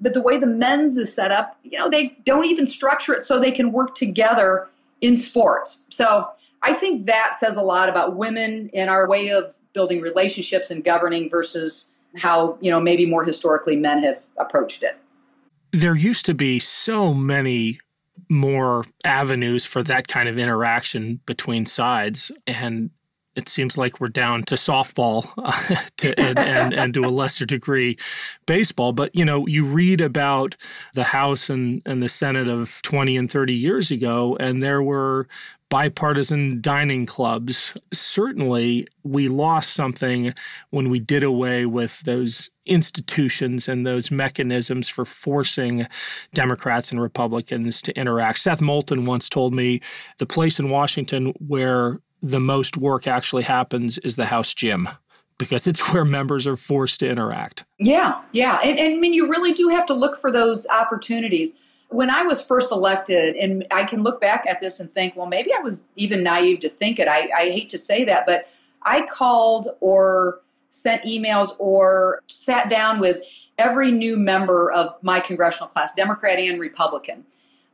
But 0.00 0.14
the 0.14 0.22
way 0.22 0.38
the 0.38 0.46
men's 0.46 0.96
is 0.96 1.14
set 1.14 1.30
up, 1.30 1.58
you 1.64 1.78
know, 1.78 1.90
they 1.90 2.16
don't 2.24 2.46
even 2.46 2.66
structure 2.66 3.12
it 3.12 3.22
so 3.24 3.38
they 3.38 3.52
can 3.52 3.72
work 3.72 3.94
together 3.94 4.70
in 5.02 5.16
sports. 5.16 5.86
So 5.90 6.30
I 6.62 6.72
think 6.72 7.04
that 7.04 7.36
says 7.36 7.58
a 7.58 7.62
lot 7.62 7.90
about 7.90 8.16
women 8.16 8.70
in 8.72 8.88
our 8.88 9.06
way 9.06 9.28
of 9.28 9.58
building 9.74 10.00
relationships 10.00 10.70
and 10.70 10.82
governing 10.82 11.28
versus 11.28 11.91
how, 12.16 12.58
you 12.60 12.70
know, 12.70 12.80
maybe 12.80 13.06
more 13.06 13.24
historically 13.24 13.76
men 13.76 14.02
have 14.02 14.20
approached 14.38 14.82
it. 14.82 14.96
There 15.72 15.96
used 15.96 16.26
to 16.26 16.34
be 16.34 16.58
so 16.58 17.14
many 17.14 17.80
more 18.28 18.84
avenues 19.04 19.64
for 19.64 19.82
that 19.82 20.08
kind 20.08 20.28
of 20.28 20.38
interaction 20.38 21.20
between 21.26 21.66
sides. 21.66 22.30
And 22.46 22.90
it 23.34 23.48
seems 23.48 23.78
like 23.78 24.00
we're 24.00 24.08
down 24.08 24.42
to 24.44 24.56
softball 24.56 25.24
to, 25.96 26.20
and, 26.20 26.38
and, 26.38 26.74
and, 26.74 26.94
to 26.94 27.00
a 27.00 27.08
lesser 27.08 27.46
degree 27.46 27.96
baseball. 28.46 28.92
But, 28.92 29.14
you 29.14 29.24
know, 29.24 29.46
you 29.46 29.64
read 29.64 30.00
about 30.00 30.56
the 30.94 31.04
House 31.04 31.48
and, 31.48 31.80
and 31.86 32.02
the 32.02 32.08
Senate 32.08 32.48
of 32.48 32.80
20 32.82 33.16
and 33.16 33.30
30 33.30 33.54
years 33.54 33.90
ago, 33.90 34.36
and 34.38 34.62
there 34.62 34.82
were 34.82 35.28
bipartisan 35.72 36.60
dining 36.60 37.06
clubs. 37.06 37.74
Certainly, 37.94 38.86
we 39.04 39.28
lost 39.28 39.72
something 39.72 40.34
when 40.68 40.90
we 40.90 41.00
did 41.00 41.22
away 41.22 41.64
with 41.64 42.00
those 42.00 42.50
institutions 42.66 43.70
and 43.70 43.86
those 43.86 44.10
mechanisms 44.10 44.90
for 44.90 45.06
forcing 45.06 45.86
Democrats 46.34 46.92
and 46.92 47.00
Republicans 47.00 47.80
to 47.80 47.98
interact. 47.98 48.40
Seth 48.40 48.60
Moulton 48.60 49.06
once 49.06 49.30
told 49.30 49.54
me 49.54 49.80
the 50.18 50.26
place 50.26 50.60
in 50.60 50.68
Washington 50.68 51.32
where 51.38 52.00
the 52.22 52.38
most 52.38 52.76
work 52.76 53.06
actually 53.06 53.44
happens 53.44 53.96
is 53.98 54.16
the 54.16 54.26
House 54.26 54.52
gym 54.52 54.90
because 55.38 55.66
it's 55.66 55.80
where 55.94 56.04
members 56.04 56.46
are 56.46 56.54
forced 56.54 57.00
to 57.00 57.08
interact. 57.08 57.64
Yeah, 57.78 58.20
yeah. 58.32 58.58
And, 58.62 58.78
and 58.78 58.96
I 58.96 58.98
mean, 58.98 59.14
you 59.14 59.26
really 59.26 59.54
do 59.54 59.68
have 59.70 59.86
to 59.86 59.94
look 59.94 60.18
for 60.18 60.30
those 60.30 60.66
opportunities. 60.68 61.58
When 61.92 62.10
I 62.10 62.22
was 62.22 62.44
first 62.44 62.72
elected, 62.72 63.36
and 63.36 63.66
I 63.70 63.84
can 63.84 64.02
look 64.02 64.20
back 64.20 64.44
at 64.48 64.60
this 64.60 64.80
and 64.80 64.88
think, 64.88 65.16
well, 65.16 65.26
maybe 65.26 65.52
I 65.52 65.60
was 65.60 65.86
even 65.96 66.22
naive 66.22 66.60
to 66.60 66.68
think 66.68 66.98
it. 66.98 67.08
I, 67.08 67.28
I 67.36 67.50
hate 67.50 67.68
to 67.70 67.78
say 67.78 68.04
that, 68.04 68.26
but 68.26 68.48
I 68.82 69.06
called 69.06 69.68
or 69.80 70.40
sent 70.68 71.02
emails 71.04 71.50
or 71.58 72.22
sat 72.26 72.70
down 72.70 72.98
with 72.98 73.20
every 73.58 73.92
new 73.92 74.16
member 74.16 74.72
of 74.72 74.94
my 75.02 75.20
congressional 75.20 75.68
class, 75.68 75.94
Democrat 75.94 76.38
and 76.38 76.58
Republican. 76.58 77.24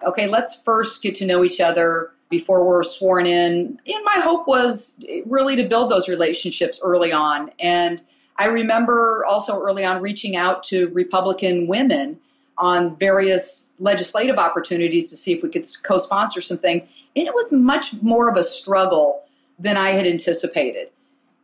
Okay, 0.06 0.26
let's 0.26 0.62
first 0.62 1.02
get 1.02 1.14
to 1.16 1.26
know 1.26 1.44
each 1.44 1.60
other 1.60 2.12
before 2.28 2.66
we're 2.66 2.82
sworn 2.82 3.26
in. 3.26 3.80
And 3.86 4.04
my 4.04 4.20
hope 4.20 4.46
was 4.46 5.04
really 5.26 5.56
to 5.56 5.64
build 5.64 5.90
those 5.90 6.08
relationships 6.08 6.78
early 6.82 7.12
on. 7.12 7.50
And 7.58 8.02
I 8.36 8.46
remember 8.46 9.24
also 9.26 9.58
early 9.60 9.84
on 9.84 10.00
reaching 10.00 10.36
out 10.36 10.62
to 10.64 10.88
Republican 10.90 11.66
women 11.66 12.18
on 12.58 12.96
various 12.96 13.76
legislative 13.78 14.36
opportunities 14.36 15.10
to 15.10 15.16
see 15.16 15.32
if 15.32 15.42
we 15.42 15.48
could 15.48 15.66
co 15.82 15.98
sponsor 15.98 16.40
some 16.40 16.58
things. 16.58 16.84
And 17.16 17.26
it 17.26 17.34
was 17.34 17.52
much 17.52 18.02
more 18.02 18.28
of 18.28 18.36
a 18.36 18.42
struggle 18.42 19.22
than 19.58 19.76
I 19.76 19.90
had 19.90 20.06
anticipated. 20.06 20.88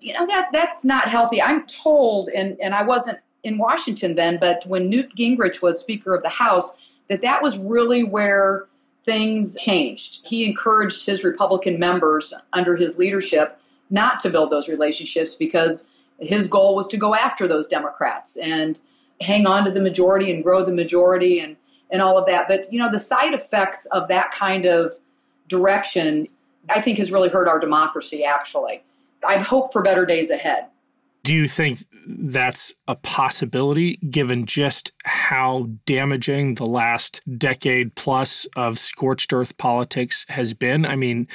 You 0.01 0.13
know, 0.13 0.27
that 0.27 0.51
that's 0.53 0.85
not 0.85 1.09
healthy. 1.09 1.41
I'm 1.41 1.65
told, 1.67 2.29
and, 2.29 2.59
and 2.61 2.75
I 2.75 2.83
wasn't 2.83 3.19
in 3.43 3.59
Washington 3.59 4.15
then, 4.15 4.39
but 4.39 4.65
when 4.67 4.89
Newt 4.89 5.15
Gingrich 5.17 5.63
was 5.63 5.81
Speaker 5.81 6.15
of 6.15 6.23
the 6.23 6.29
House, 6.29 6.83
that 7.09 7.23
that 7.23 7.43
was 7.43 7.59
really 7.59 8.05
where 8.05 8.67
things 9.05 9.57
changed. 9.57 10.27
He 10.27 10.47
encouraged 10.47 11.07
his 11.07 11.25
Republican 11.25 11.79
members 11.79 12.33
under 12.53 12.77
his 12.77 12.99
leadership 12.99 13.61
not 13.91 14.19
to 14.21 14.31
build 14.31 14.51
those 14.51 14.69
relationships 14.69 15.35
because 15.35 15.93
his 16.21 16.49
goal 16.49 16.75
was 16.75 16.87
to 16.89 16.97
go 16.97 17.15
after 17.15 17.47
those 17.47 17.67
Democrats 17.67 18.37
and 18.37 18.81
hang 19.21 19.47
on 19.47 19.65
to 19.65 19.71
the 19.71 19.81
majority 19.81 20.31
and 20.31 20.43
grow 20.43 20.65
the 20.65 20.75
majority 20.75 21.39
and, 21.41 21.57
and 21.91 22.03
all 22.03 22.19
of 22.19 22.27
that. 22.27 22.49
But, 22.49 22.73
you 22.73 22.79
know, 22.79 22.91
the 22.91 22.99
side 22.99 23.35
effects 23.35 23.87
of 23.87 24.09
that 24.09 24.31
kind 24.31 24.67
of 24.67 24.93
direction, 25.49 26.29
I 26.69 26.81
think, 26.81 26.99
has 26.99 27.13
really 27.13 27.29
hurt 27.29 27.49
our 27.49 27.59
democracy, 27.59 28.25
actually. 28.25 28.83
I 29.27 29.39
hope 29.39 29.73
for 29.73 29.83
better 29.83 30.05
days 30.05 30.31
ahead. 30.31 30.67
Do 31.23 31.35
you 31.35 31.49
think 31.49 31.79
that's 32.07 32.75
a 32.87 32.97
possibility 32.97 33.97
given 34.11 34.45
just 34.45 34.93
how 35.05 35.71
damaging 35.87 36.57
the 36.57 36.67
last 36.67 37.23
decade 37.39 37.95
plus 37.95 38.47
of 38.57 38.79
scorched 38.79 39.33
earth 39.33 39.57
politics 39.57 40.27
has 40.29 40.53
been? 40.53 40.85
I 40.85 40.97
mean, 40.97 41.27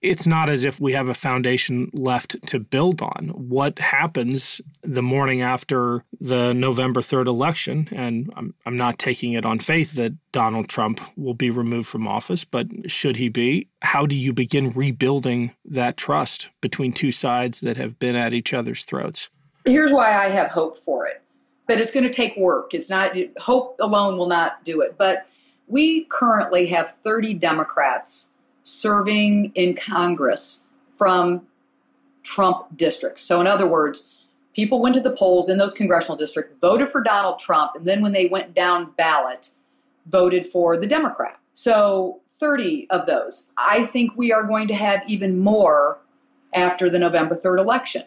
it's 0.00 0.26
not 0.26 0.48
as 0.48 0.64
if 0.64 0.80
we 0.80 0.92
have 0.92 1.08
a 1.08 1.14
foundation 1.14 1.90
left 1.92 2.40
to 2.48 2.60
build 2.60 3.02
on. 3.02 3.32
What 3.34 3.78
happens 3.78 4.60
the 4.82 5.02
morning 5.02 5.42
after 5.42 6.04
the 6.20 6.52
November 6.52 7.00
3rd 7.00 7.26
election, 7.26 7.88
and 7.90 8.32
I'm, 8.36 8.54
I'm 8.64 8.76
not 8.76 8.98
taking 8.98 9.32
it 9.32 9.44
on 9.44 9.58
faith 9.58 9.94
that 9.94 10.14
Donald 10.30 10.68
Trump 10.68 11.00
will 11.16 11.34
be 11.34 11.50
removed 11.50 11.88
from 11.88 12.06
office, 12.06 12.44
but 12.44 12.68
should 12.86 13.16
he 13.16 13.28
be, 13.28 13.68
how 13.82 14.06
do 14.06 14.14
you 14.14 14.32
begin 14.32 14.70
rebuilding 14.70 15.54
that 15.64 15.96
trust 15.96 16.50
between 16.60 16.92
two 16.92 17.10
sides 17.10 17.60
that 17.62 17.76
have 17.76 17.98
been 17.98 18.14
at 18.14 18.32
each 18.32 18.54
other's 18.54 18.84
throats? 18.84 19.30
Here's 19.64 19.92
why 19.92 20.16
I 20.16 20.28
have 20.28 20.50
hope 20.50 20.76
for 20.76 21.06
it. 21.06 21.22
But 21.66 21.78
it's 21.78 21.90
going 21.90 22.06
to 22.06 22.12
take 22.12 22.34
work. 22.36 22.72
It's 22.72 22.88
not 22.88 23.14
hope 23.38 23.76
alone 23.80 24.16
will 24.16 24.28
not 24.28 24.64
do 24.64 24.80
it. 24.80 24.96
But 24.96 25.28
we 25.66 26.04
currently 26.04 26.66
have 26.68 26.88
30 26.88 27.34
Democrats 27.34 28.32
serving 28.68 29.50
in 29.54 29.74
Congress 29.74 30.68
from 30.92 31.46
Trump 32.22 32.76
districts. 32.76 33.22
So, 33.22 33.40
in 33.40 33.46
other 33.46 33.66
words, 33.66 34.14
people 34.54 34.80
went 34.80 34.94
to 34.96 35.00
the 35.00 35.12
polls 35.12 35.48
in 35.48 35.56
those 35.56 35.72
congressional 35.72 36.16
districts, 36.16 36.54
voted 36.60 36.88
for 36.88 37.02
Donald 37.02 37.38
Trump, 37.38 37.72
and 37.74 37.86
then 37.86 38.02
when 38.02 38.12
they 38.12 38.26
went 38.26 38.54
down 38.54 38.92
ballot, 38.96 39.50
voted 40.06 40.46
for 40.46 40.76
the 40.76 40.86
Democrat. 40.86 41.38
So, 41.54 42.20
30 42.26 42.88
of 42.90 43.06
those. 43.06 43.50
I 43.56 43.84
think 43.84 44.12
we 44.16 44.32
are 44.32 44.44
going 44.44 44.68
to 44.68 44.74
have 44.74 45.02
even 45.08 45.38
more 45.38 45.98
after 46.52 46.88
the 46.90 46.98
November 46.98 47.34
3rd 47.34 47.58
election. 47.58 48.02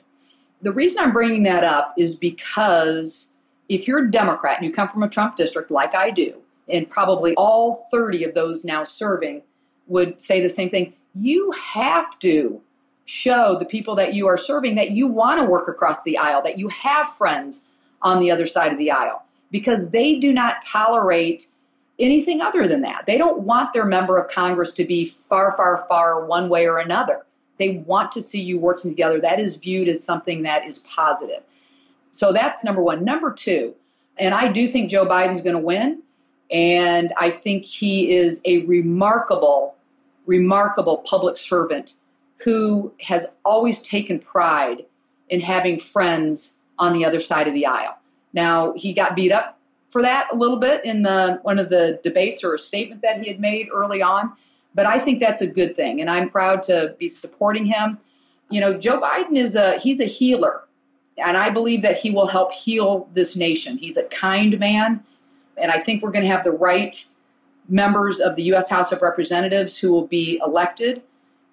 The 0.62 0.72
reason 0.72 1.04
I'm 1.04 1.12
bringing 1.12 1.44
that 1.44 1.64
up 1.64 1.96
is 1.98 2.16
because 2.16 3.38
if 3.68 3.88
you're 3.88 4.06
a 4.06 4.12
Democrat 4.12 4.58
and 4.58 4.66
you 4.66 4.72
come 4.72 4.88
from 4.88 5.04
a 5.04 5.10
Trump 5.10 5.36
district 5.36 5.72
like 5.72 5.96
I 5.96 6.12
do, 6.12 6.42
and 6.70 6.90
probably 6.90 7.34
all 7.36 7.88
30 7.92 8.24
of 8.24 8.36
those 8.36 8.64
now 8.64 8.84
serving 8.84 9.42
would 9.92 10.22
say 10.22 10.42
the 10.42 10.50
same 10.50 10.70
thing. 10.70 10.94
You 11.14 11.52
have 11.52 12.18
to 12.20 12.62
show 13.06 13.58
the 13.60 13.66
people 13.66 13.96
that 13.96 14.14
you 14.14 14.26
are 14.28 14.38
serving 14.38 14.76
that 14.76 14.92
you 14.92 15.06
want 15.06 15.40
to 15.40 15.46
work 15.46 15.68
across 15.68 16.04
the 16.04 16.18
aisle, 16.18 16.42
that 16.42 16.58
you 16.58 16.70
have 16.70 17.10
friends 17.10 17.70
on 18.02 18.20
the 18.20 18.32
other 18.32 18.48
side 18.48 18.72
of 18.72 18.78
the 18.78 18.90
aisle, 18.90 19.24
because 19.52 19.90
they 19.90 20.18
do 20.18 20.32
not 20.32 20.62
tolerate 20.62 21.48
anything 22.00 22.42
other 22.42 22.66
than 22.66 22.82
that. 22.82 23.06
They 23.06 23.18
don't 23.18 23.42
want 23.42 23.74
their 23.74 23.86
member 23.86 24.18
of 24.18 24.32
Congress 24.32 24.72
to 24.74 24.86
be 24.86 25.06
far, 25.06 25.52
far, 25.56 25.86
far 25.90 26.26
one 26.26 26.50
way 26.50 26.66
or 26.66 26.78
another. 26.78 27.26
They 27.58 27.78
want 27.86 28.12
to 28.14 28.22
see 28.22 28.42
you 28.42 28.58
working 28.58 28.92
together. 28.92 29.20
That 29.20 29.40
is 29.40 29.58
viewed 29.58 29.88
as 29.88 30.04
something 30.04 30.44
that 30.44 30.66
is 30.66 30.80
positive. 30.80 31.44
So 32.10 32.32
that's 32.32 32.64
number 32.64 32.82
one. 32.82 33.04
Number 33.04 33.32
two, 33.32 33.76
and 34.18 34.34
I 34.34 34.48
do 34.48 34.68
think 34.68 34.90
Joe 34.90 35.06
Biden's 35.06 35.42
going 35.42 35.56
to 35.56 35.62
win. 35.62 36.02
And 36.50 37.14
I 37.18 37.30
think 37.30 37.64
he 37.64 38.12
is 38.12 38.42
a 38.46 38.66
remarkable, 38.66 39.76
remarkable 40.26 40.98
public 40.98 41.38
servant 41.38 41.94
who 42.44 42.94
has 43.02 43.36
always 43.46 43.82
taken 43.82 44.20
pride 44.20 44.86
in 45.30 45.42
having 45.42 45.80
friends 45.80 46.64
on 46.80 46.94
the 46.94 47.06
other 47.06 47.20
side 47.20 47.48
of 47.48 47.54
the 47.54 47.66
aisle. 47.66 47.98
Now, 48.34 48.74
he 48.74 48.94
got 48.94 49.16
beat 49.16 49.32
up 49.32 49.60
for 49.90 50.02
that 50.02 50.30
a 50.32 50.36
little 50.36 50.58
bit 50.58 50.84
in 50.86 51.04
the 51.04 51.40
one 51.44 51.60
of 51.60 51.70
the 51.70 52.00
debates 52.02 52.44
or 52.44 52.54
a 52.54 52.60
statement 52.60 53.02
that 53.02 53.22
he 53.22 53.28
had 53.28 53.40
made 53.40 53.68
early 53.72 54.02
on, 54.02 54.34
but 54.74 54.86
I 54.86 55.00
think 55.00 55.20
that's 55.20 55.42
a 55.42 55.48
good 55.48 55.76
thing 55.76 56.00
and 56.00 56.10
I'm 56.10 56.30
proud 56.30 56.62
to 56.64 56.96
be 56.98 57.08
supporting 57.08 57.66
him. 57.66 58.00
You 58.50 58.62
know, 58.62 58.78
Joe 58.78 59.00
Biden 59.00 59.36
is 59.36 59.56
a 59.56 59.78
he's 59.80 60.00
a 60.00 60.06
healer 60.06 60.64
and 61.18 61.36
I 61.38 61.50
believe 61.50 61.82
that 61.82 61.98
he 61.98 62.10
will 62.10 62.28
help 62.28 62.54
heal 62.54 63.10
this 63.14 63.36
nation. 63.36 63.78
He's 63.78 63.98
a 63.98 64.08
kind 64.08 64.58
man 64.60 65.04
and 65.58 65.72
I 65.72 65.80
think 65.80 66.02
we're 66.02 66.12
going 66.12 66.24
to 66.24 66.32
have 66.32 66.46
the 66.46 66.52
right 66.52 67.06
members 67.72 68.20
of 68.20 68.36
the 68.36 68.44
U.S. 68.44 68.70
House 68.70 68.92
of 68.92 69.02
Representatives 69.02 69.80
who 69.80 69.92
will 69.92 70.08
be 70.08 70.40
elected. 70.46 71.02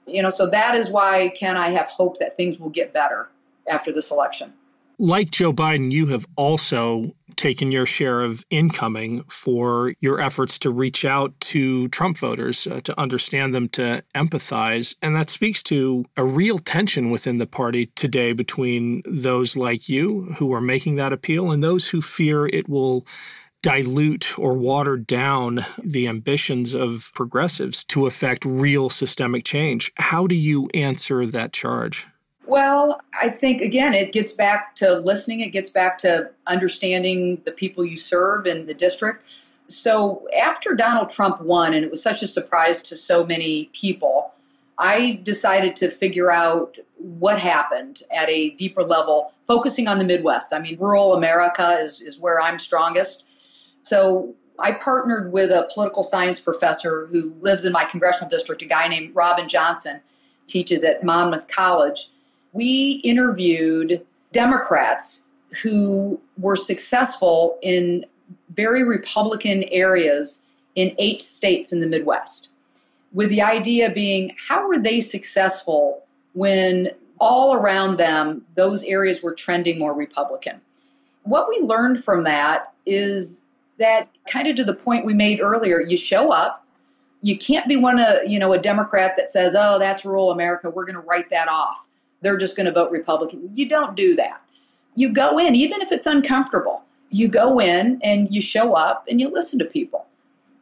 You 0.07 0.23
know, 0.23 0.31
so 0.31 0.47
that 0.49 0.75
is 0.75 0.91
why, 0.91 1.29
Ken, 1.37 1.57
I 1.57 1.69
have 1.69 1.89
hope 1.89 2.19
that 2.19 2.37
things 2.37 2.59
will 2.59 2.71
get 2.71 2.93
better 2.93 3.29
after 3.69 3.93
this 3.93 4.11
election. 4.11 4.53
Like 4.99 5.31
Joe 5.31 5.53
Biden, 5.53 5.93
you 5.93 6.07
have 6.07 6.27
also 6.37 7.13
taken 7.37 7.71
your 7.71 7.87
share 7.87 8.21
of 8.21 8.45
incoming 8.51 9.23
for 9.29 9.95
your 10.01 10.21
efforts 10.21 10.59
to 10.59 10.71
reach 10.71 11.05
out 11.05 11.39
to 11.39 11.87
Trump 11.89 12.19
voters, 12.19 12.67
uh, 12.67 12.81
to 12.81 13.01
understand 13.01 13.55
them, 13.55 13.69
to 13.69 14.03
empathize. 14.17 14.97
And 15.01 15.15
that 15.15 15.31
speaks 15.31 15.63
to 15.65 16.05
a 16.17 16.25
real 16.25 16.59
tension 16.59 17.11
within 17.11 17.39
the 17.39 17.47
party 17.47 17.87
today 17.95 18.33
between 18.33 19.03
those 19.07 19.57
like 19.57 19.89
you 19.89 20.35
who 20.39 20.53
are 20.53 20.61
making 20.61 20.97
that 20.97 21.13
appeal 21.13 21.53
and 21.53 21.63
those 21.63 21.89
who 21.89 22.03
fear 22.03 22.47
it 22.49 22.69
will 22.69 23.07
dilute 23.63 24.39
or 24.39 24.55
water 24.55 24.97
down 24.97 25.65
the 25.83 26.07
ambitions 26.07 26.75
of 26.75 27.11
progressives 27.15 27.85
to 27.85 28.07
affect 28.07 28.45
real 28.45 28.89
systemic 28.91 29.45
change. 29.45 29.93
How 29.97 30.27
do 30.27 30.35
you 30.35 30.69
answer 30.75 31.27
that 31.27 31.53
charge? 31.53 32.07
Well, 32.47 33.01
I 33.21 33.29
think 33.29 33.61
again, 33.61 33.93
it 33.93 34.13
gets 34.13 34.33
back 34.33 34.75
to 34.77 34.95
listening, 34.95 35.41
it 35.41 35.51
gets 35.51 35.69
back 35.71 35.99
to 35.99 36.31
understanding 36.47 37.43
the 37.45 37.53
people 37.53 37.85
you 37.85 37.97
serve 37.97 38.47
in 38.47 38.67
the 38.67 38.75
district. 38.75 39.23
So, 39.67 40.27
after 40.35 40.75
Donald 40.75 41.11
Trump 41.11 41.43
won, 41.43 41.75
and 41.75 41.85
it 41.85 41.91
was 41.91 42.03
such 42.03 42.23
a 42.23 42.27
surprise 42.27 42.83
to 42.85 42.97
so 42.97 43.27
many 43.27 43.67
people, 43.75 44.33
I 44.79 45.21
decided 45.25 45.77
to 45.77 45.91
figure 45.91 46.31
out 46.31 46.79
what 46.97 47.39
happened 47.39 48.01
at 48.11 48.31
a 48.31 48.51
deeper 48.51 48.83
level, 48.83 49.33
focusing 49.47 49.87
on 49.87 49.99
the 49.99 50.05
Midwest. 50.05 50.55
I 50.55 50.59
mean, 50.59 50.79
rural 50.79 51.15
America 51.15 51.79
is, 51.83 52.01
is 52.01 52.19
where 52.19 52.41
I'm 52.41 52.57
strongest. 52.57 53.28
So, 53.89 54.35
I 54.61 54.73
partnered 54.73 55.33
with 55.33 55.53
a 55.53 55.69
political 55.73 56.03
science 56.03 56.41
professor 56.41 57.07
who 57.07 57.33
lives 57.41 57.65
in 57.65 57.73
my 57.73 57.85
congressional 57.85 58.29
district, 58.29 58.61
a 58.61 58.65
guy 58.65 58.89
named 58.89 59.15
Robin 59.15 59.49
Johnson, 59.49 60.01
teaches 60.49 60.83
at 60.83 61.05
Monmouth 61.05 61.47
College 61.47 62.11
we 62.53 63.01
interviewed 63.05 64.05
Democrats 64.33 65.31
who 65.63 66.21
were 66.39 66.57
successful 66.57 67.59
in 67.63 68.05
very 68.51 68.85
Republican 68.85 69.65
areas 69.65 70.51
in 70.75 70.95
eight 70.99 71.23
states 71.23 71.73
in 71.73 71.81
the 71.81 71.87
Midwest, 71.87 72.51
with 73.13 73.31
the 73.31 73.43
idea 73.43 73.91
being 73.91 74.35
how 74.49 74.67
were 74.67 74.79
they 74.79 75.01
successful 75.01 76.03
when 76.35 76.91
all 77.19 77.55
around 77.55 77.99
them 77.99 78.45
those 78.55 78.85
areas 78.85 79.23
were 79.23 79.35
trending 79.35 79.79
more 79.79 79.95
Republican? 79.95 80.61
What 81.23 81.49
we 81.49 81.59
learned 81.61 82.05
from 82.05 82.25
that 82.25 82.73
is 82.87 83.45
that 83.79 84.09
kind 84.31 84.49
of 84.49 84.57
to 84.57 84.65
the 84.65 84.75
point 84.75 85.05
we 85.05 85.15
made 85.15 85.41
earlier, 85.41 85.81
you 85.81 85.97
show 85.97 86.33
up, 86.33 86.65
you 87.23 87.37
can't 87.37 87.69
be 87.69 87.77
one 87.77 87.99
of 87.99 88.29
you 88.31 88.39
know 88.39 88.53
a 88.53 88.59
Democrat 88.59 89.15
that 89.17 89.29
says, 89.29 89.57
"Oh, 89.59 89.79
that's 89.79 90.05
rural 90.05 90.31
America. 90.31 90.71
We're 90.71 90.85
going 90.85 90.95
to 90.95 91.09
write 91.09 91.31
that 91.31 91.49
off." 91.49 91.89
they're 92.21 92.37
just 92.37 92.57
going 92.57 92.67
to 92.67 92.73
vote 92.73 92.91
Republican. 92.91 93.51
You 93.53 93.69
don't 93.69 93.97
do 93.97 94.17
that. 94.17 94.41
You 94.95 95.13
go 95.13 95.39
in, 95.39 95.55
even 95.55 95.81
if 95.81 95.93
it's 95.93 96.07
uncomfortable, 96.07 96.85
you 97.11 97.29
go 97.29 97.61
in 97.61 98.01
and 98.03 98.33
you 98.35 98.41
show 98.41 98.75
up 98.75 99.05
and 99.09 99.21
you 99.21 99.31
listen 99.31 99.59
to 99.61 99.65
people. 99.65 100.07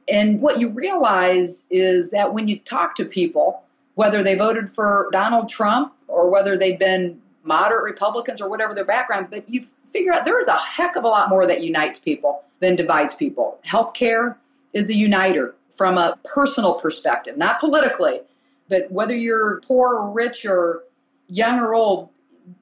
And 0.08 0.40
what 0.40 0.60
you 0.60 0.68
realize 0.68 1.66
is 1.70 2.10
that 2.10 2.32
when 2.32 2.46
you 2.46 2.58
talk 2.60 2.94
to 2.96 3.04
people, 3.04 3.62
whether 3.94 4.22
they 4.22 4.34
voted 4.34 4.70
for 4.70 5.08
Donald 5.10 5.48
Trump 5.48 5.94
or 6.06 6.30
whether 6.30 6.56
they've 6.56 6.78
been 6.78 7.20
moderate 7.46 7.84
Republicans 7.84 8.40
or 8.40 8.48
whatever 8.48 8.74
their 8.74 8.84
background, 8.84 9.28
but 9.30 9.48
you 9.48 9.62
figure 9.84 10.12
out 10.12 10.24
there 10.24 10.40
is 10.40 10.48
a 10.48 10.56
heck 10.56 10.96
of 10.96 11.04
a 11.04 11.08
lot 11.08 11.28
more 11.28 11.46
that 11.46 11.62
unites 11.62 11.98
people 11.98 12.42
than 12.60 12.76
divides 12.76 13.14
people. 13.14 13.58
Healthcare 13.66 14.36
is 14.72 14.90
a 14.90 14.94
uniter 14.94 15.54
from 15.76 15.98
a 15.98 16.18
personal 16.24 16.74
perspective, 16.74 17.36
not 17.36 17.60
politically, 17.60 18.20
but 18.68 18.90
whether 18.90 19.14
you're 19.14 19.60
poor 19.60 19.94
or 19.94 20.10
rich 20.10 20.44
or 20.44 20.82
young 21.28 21.58
or 21.58 21.74
old, 21.74 22.08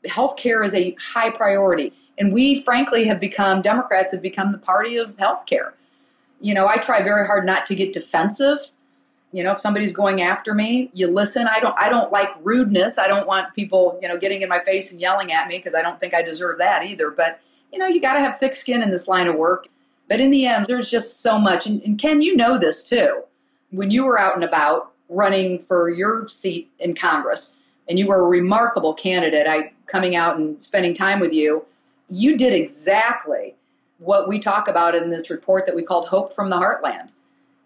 healthcare 0.07 0.64
is 0.64 0.75
a 0.75 0.97
high 1.01 1.31
priority. 1.31 1.92
And 2.18 2.33
we, 2.33 2.62
frankly, 2.62 3.05
have 3.05 3.20
become, 3.20 3.62
Democrats 3.62 4.12
have 4.12 4.23
become 4.23 4.53
the 4.53 4.59
party 4.59 4.97
of 4.97 5.16
healthcare. 5.16 5.73
You 6.40 6.55
know, 6.55 6.68
I 6.68 6.77
try 6.77 7.03
very 7.03 7.27
hard 7.27 7.47
not 7.47 7.66
to 7.66 7.75
get 7.75 7.92
defensive. 7.92 8.59
You 9.35 9.42
know, 9.42 9.51
if 9.51 9.59
somebody's 9.59 9.92
going 9.92 10.23
after 10.23 10.55
me, 10.55 10.90
you 10.94 11.09
listen. 11.09 11.49
I 11.51 11.59
don't 11.59 11.75
I 11.77 11.88
don't 11.88 12.12
like 12.12 12.31
rudeness. 12.42 12.99
I 12.99 13.09
don't 13.09 13.27
want 13.27 13.53
people, 13.55 13.99
you 14.01 14.09
know, 14.09 14.16
getting 14.16 14.42
in 14.42 14.49
my 14.49 14.61
face 14.61 14.92
and 14.92 15.01
yelling 15.01 15.33
at 15.33 15.49
me 15.49 15.59
because 15.59 15.75
I 15.75 15.83
don't 15.83 15.99
think 15.99 16.14
I 16.14 16.23
deserve 16.23 16.59
that 16.59 16.85
either. 16.85 17.11
But, 17.11 17.40
you 17.73 17.79
know, 17.79 17.88
you 17.88 18.01
got 18.01 18.14
to 18.14 18.20
have 18.20 18.38
thick 18.38 18.55
skin 18.55 18.81
in 18.81 18.90
this 18.90 19.09
line 19.09 19.27
of 19.27 19.35
work. 19.35 19.66
But 20.09 20.20
in 20.20 20.31
the 20.31 20.47
end, 20.47 20.66
there's 20.66 20.88
just 20.88 21.20
so 21.20 21.38
much. 21.38 21.66
And, 21.66 21.83
and 21.83 21.99
Ken, 21.99 22.23
you 22.23 22.37
know 22.37 22.59
this 22.59 22.88
too. 22.88 23.25
When 23.70 23.90
you 23.90 24.05
were 24.05 24.20
out 24.20 24.37
and 24.37 24.44
about 24.44 24.92
running 25.09 25.59
for 25.59 25.90
your 25.90 26.29
seat 26.29 26.70
in 26.79 26.94
Congress, 26.94 27.61
and 27.88 27.99
you 27.99 28.07
were 28.07 28.20
a 28.20 28.27
remarkable 28.27 28.94
candidate. 28.94 29.47
I 29.47 29.73
coming 29.87 30.16
out 30.16 30.37
and 30.37 30.62
spending 30.64 30.94
time 30.94 31.20
with 31.20 31.33
you, 31.33 31.64
you 32.09 32.37
did 32.37 32.53
exactly 32.53 33.55
what 33.99 34.29
we 34.29 34.38
talk 34.38 34.68
about 34.68 34.94
in 34.94 35.11
this 35.11 35.31
report 35.31 35.66
that 35.66 35.75
we 35.75 35.83
called 35.83 36.07
Hope 36.07 36.33
from 36.33 36.51
the 36.51 36.57
Heartland. 36.57 37.12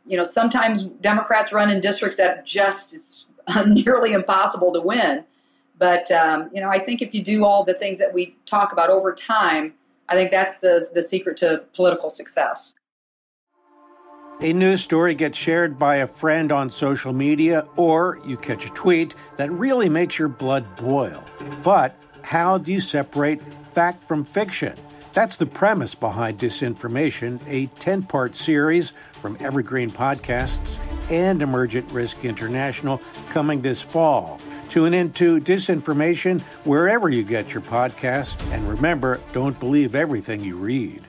You 0.09 0.17
know, 0.17 0.25
sometimes 0.25 0.85
Democrats 0.85 1.53
run 1.53 1.71
in 1.71 1.81
districts 1.81 2.17
that 2.17 2.45
just 2.45 2.95
it's 2.95 3.27
nearly 3.67 4.13
impossible 4.13 4.73
to 4.73 4.81
win. 4.81 5.25
But 5.79 6.11
um, 6.11 6.51
you 6.53 6.61
know, 6.61 6.69
I 6.69 6.79
think 6.79 7.03
if 7.03 7.15
you 7.15 7.23
do 7.23 7.45
all 7.45 7.65
the 7.65 7.75
things 7.75 7.99
that 7.99 8.13
we 8.13 8.37
talk 8.47 8.73
about 8.73 8.91
over 8.91 9.15
time, 9.15 9.75
I 10.09 10.15
think 10.15 10.31
that's 10.31 10.59
the 10.59 10.89
the 10.93 11.03
secret 11.03 11.37
to 11.39 11.65
political 11.75 12.11
success. 12.11 12.75
A 14.41 14.53
news 14.53 14.83
story 14.83 15.17
gets 15.17 15.37
shared 15.37 15.81
by 15.81 15.97
a 15.97 16.07
friend 16.07 16.53
on 16.53 16.71
social 16.71 17.13
media, 17.13 17.67
or 17.77 18.21
you 18.25 18.37
catch 18.37 18.67
a 18.67 18.71
tweet 18.71 19.17
that 19.37 19.51
really 19.51 19.89
makes 19.89 20.17
your 20.17 20.29
blood 20.29 20.65
boil. 20.77 21.25
But 21.65 21.97
how 22.23 22.59
do 22.59 22.73
you 22.73 22.81
separate 22.81 23.41
fact 23.73 24.07
from 24.07 24.23
fiction? 24.23 24.77
That's 25.19 25.37
the 25.37 25.47
premise 25.47 25.97
behind 25.97 26.39
Disinformation, 26.39 27.41
a 27.49 27.67
10 27.81 28.05
part 28.05 28.37
series 28.37 28.91
from 28.91 29.37
Evergreen 29.41 29.91
Podcasts 29.91 30.79
and 31.11 31.43
Emergent 31.43 31.91
Risk 31.91 32.25
International 32.25 33.03
coming 33.29 33.61
this 33.61 33.83
fall. 33.83 34.41
Tune 34.69 34.95
into 34.95 35.41
Disinformation 35.41 36.41
wherever 36.67 37.09
you 37.09 37.25
get 37.25 37.53
your 37.53 37.65
podcast. 37.65 38.41
And 38.53 38.69
remember, 38.69 39.21
don't 39.33 39.59
believe 39.59 39.97
everything 39.97 40.45
you 40.45 40.57
read. 40.57 41.03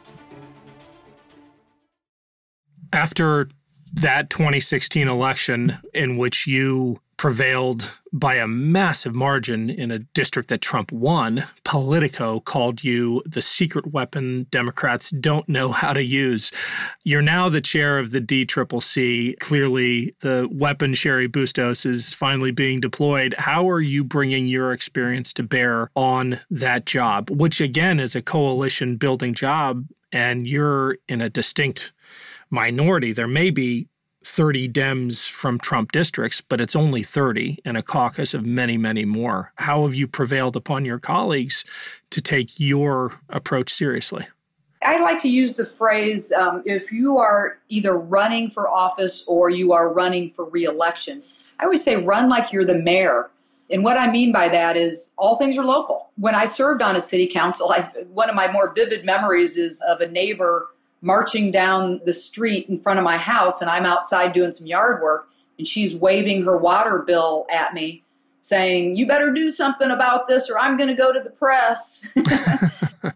After 2.91 3.47
that 3.93 4.31
2016 4.31 5.07
election, 5.07 5.77
in 5.93 6.17
which 6.17 6.47
you 6.47 6.99
prevailed 7.19 7.99
by 8.13 8.35
a 8.35 8.47
massive 8.47 9.13
margin 9.13 9.69
in 9.69 9.91
a 9.91 9.99
district 9.99 10.47
that 10.47 10.61
Trump 10.61 10.89
won, 10.89 11.43
Politico 11.65 12.39
called 12.39 12.81
you 12.81 13.21
the 13.25 13.41
secret 13.41 13.91
weapon 13.91 14.47
Democrats 14.51 15.09
don't 15.09 15.47
know 15.49 15.73
how 15.73 15.91
to 15.91 16.01
use. 16.01 16.49
You're 17.03 17.21
now 17.21 17.49
the 17.49 17.59
chair 17.59 17.99
of 17.99 18.11
the 18.11 18.21
DCCC. 18.21 19.37
Clearly, 19.39 20.15
the 20.21 20.47
weapon 20.49 20.93
Cheri 20.93 21.27
Bustos 21.27 21.85
is 21.85 22.13
finally 22.13 22.51
being 22.51 22.79
deployed. 22.79 23.35
How 23.37 23.69
are 23.69 23.81
you 23.81 24.05
bringing 24.05 24.47
your 24.47 24.71
experience 24.71 25.33
to 25.33 25.43
bear 25.43 25.91
on 25.97 26.39
that 26.49 26.85
job, 26.85 27.29
which 27.29 27.59
again 27.59 27.99
is 27.99 28.15
a 28.15 28.21
coalition 28.21 28.95
building 28.95 29.33
job, 29.33 29.85
and 30.13 30.47
you're 30.47 30.97
in 31.09 31.19
a 31.19 31.29
distinct 31.29 31.91
minority. 32.49 33.11
There 33.11 33.27
may 33.27 33.49
be 33.49 33.89
30 34.29 34.69
Dems 34.69 35.27
from 35.27 35.57
Trump 35.57 35.91
districts, 35.91 36.39
but 36.39 36.61
it's 36.61 36.75
only 36.75 37.01
30 37.01 37.57
in 37.65 37.75
a 37.75 37.81
caucus 37.81 38.35
of 38.35 38.45
many, 38.45 38.77
many 38.77 39.03
more. 39.03 39.51
How 39.55 39.83
have 39.83 39.95
you 39.95 40.07
prevailed 40.07 40.55
upon 40.55 40.85
your 40.85 40.99
colleagues 40.99 41.65
to 42.11 42.21
take 42.21 42.59
your 42.59 43.11
approach 43.29 43.73
seriously? 43.73 44.27
I 44.83 45.01
like 45.01 45.19
to 45.23 45.29
use 45.29 45.57
the 45.57 45.65
phrase 45.65 46.31
um, 46.31 46.61
if 46.65 46.91
you 46.91 47.17
are 47.17 47.57
either 47.69 47.97
running 47.97 48.49
for 48.49 48.69
office 48.69 49.25
or 49.27 49.49
you 49.49 49.73
are 49.73 49.91
running 49.91 50.29
for 50.29 50.45
reelection, 50.45 51.23
I 51.59 51.65
always 51.65 51.83
say 51.83 51.95
run 51.97 52.29
like 52.29 52.53
you're 52.53 52.63
the 52.63 52.77
mayor. 52.77 53.31
And 53.71 53.83
what 53.83 53.97
I 53.97 54.11
mean 54.11 54.31
by 54.31 54.47
that 54.49 54.77
is 54.77 55.13
all 55.17 55.37
things 55.37 55.57
are 55.57 55.65
local. 55.65 56.11
When 56.15 56.35
I 56.35 56.45
served 56.45 56.81
on 56.81 56.95
a 56.95 57.01
city 57.01 57.27
council, 57.27 57.71
I, 57.71 57.81
one 58.13 58.29
of 58.29 58.35
my 58.35 58.49
more 58.51 58.73
vivid 58.73 59.05
memories 59.05 59.57
is 59.57 59.81
of 59.87 60.01
a 60.01 60.07
neighbor 60.07 60.69
marching 61.01 61.51
down 61.51 62.01
the 62.05 62.13
street 62.13 62.67
in 62.69 62.77
front 62.77 62.99
of 62.99 63.05
my 63.05 63.17
house 63.17 63.61
and 63.61 63.69
I'm 63.69 63.85
outside 63.85 64.33
doing 64.33 64.51
some 64.51 64.67
yard 64.67 65.01
work 65.01 65.29
and 65.57 65.67
she's 65.67 65.95
waving 65.95 66.43
her 66.43 66.57
water 66.57 67.03
bill 67.05 67.45
at 67.49 67.73
me 67.73 68.03
saying 68.41 68.95
you 68.95 69.05
better 69.05 69.31
do 69.31 69.51
something 69.51 69.91
about 69.91 70.27
this 70.27 70.49
or 70.49 70.57
I'm 70.57 70.77
going 70.77 70.89
to 70.89 70.95
go 70.95 71.11
to 71.13 71.19
the 71.19 71.29
press. 71.29 72.15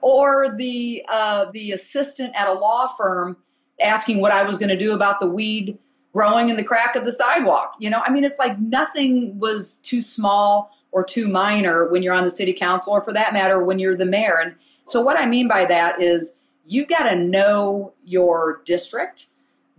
Or 0.02 0.56
the 0.56 1.04
uh, 1.10 1.46
the 1.52 1.72
assistant 1.72 2.34
at 2.38 2.48
a 2.48 2.54
law 2.54 2.88
firm 2.88 3.36
asking 3.82 4.22
what 4.22 4.32
I 4.32 4.44
was 4.44 4.58
going 4.58 4.70
to 4.70 4.78
do 4.78 4.94
about 4.94 5.20
the 5.20 5.28
weed 5.28 5.78
growing 6.14 6.48
in 6.48 6.56
the 6.56 6.64
crack 6.64 6.96
of 6.96 7.04
the 7.04 7.12
sidewalk 7.12 7.76
you 7.80 7.90
know? 7.90 8.02
I 8.06 8.12
mean 8.12 8.24
it's 8.24 8.40
like 8.40 8.58
nothing 8.60 9.38
was 9.40 9.78
too 9.78 10.00
small 10.00 10.72
or 10.94 11.04
too 11.04 11.28
minor 11.28 11.90
when 11.90 12.04
you're 12.04 12.14
on 12.14 12.24
the 12.24 12.30
city 12.30 12.54
council 12.54 12.94
or 12.94 13.02
for 13.02 13.12
that 13.12 13.34
matter 13.34 13.64
when 13.64 13.80
you're 13.80 13.96
the 13.96 14.06
mayor. 14.06 14.40
And 14.42 14.56
so 14.86 15.02
what 15.02 15.18
I 15.18 15.26
mean 15.26 15.48
by 15.48 15.66
that 15.66 16.02
is 16.02 16.43
you've 16.66 16.88
got 16.88 17.10
to 17.10 17.16
know 17.16 17.94
your 18.06 18.62
district. 18.66 19.28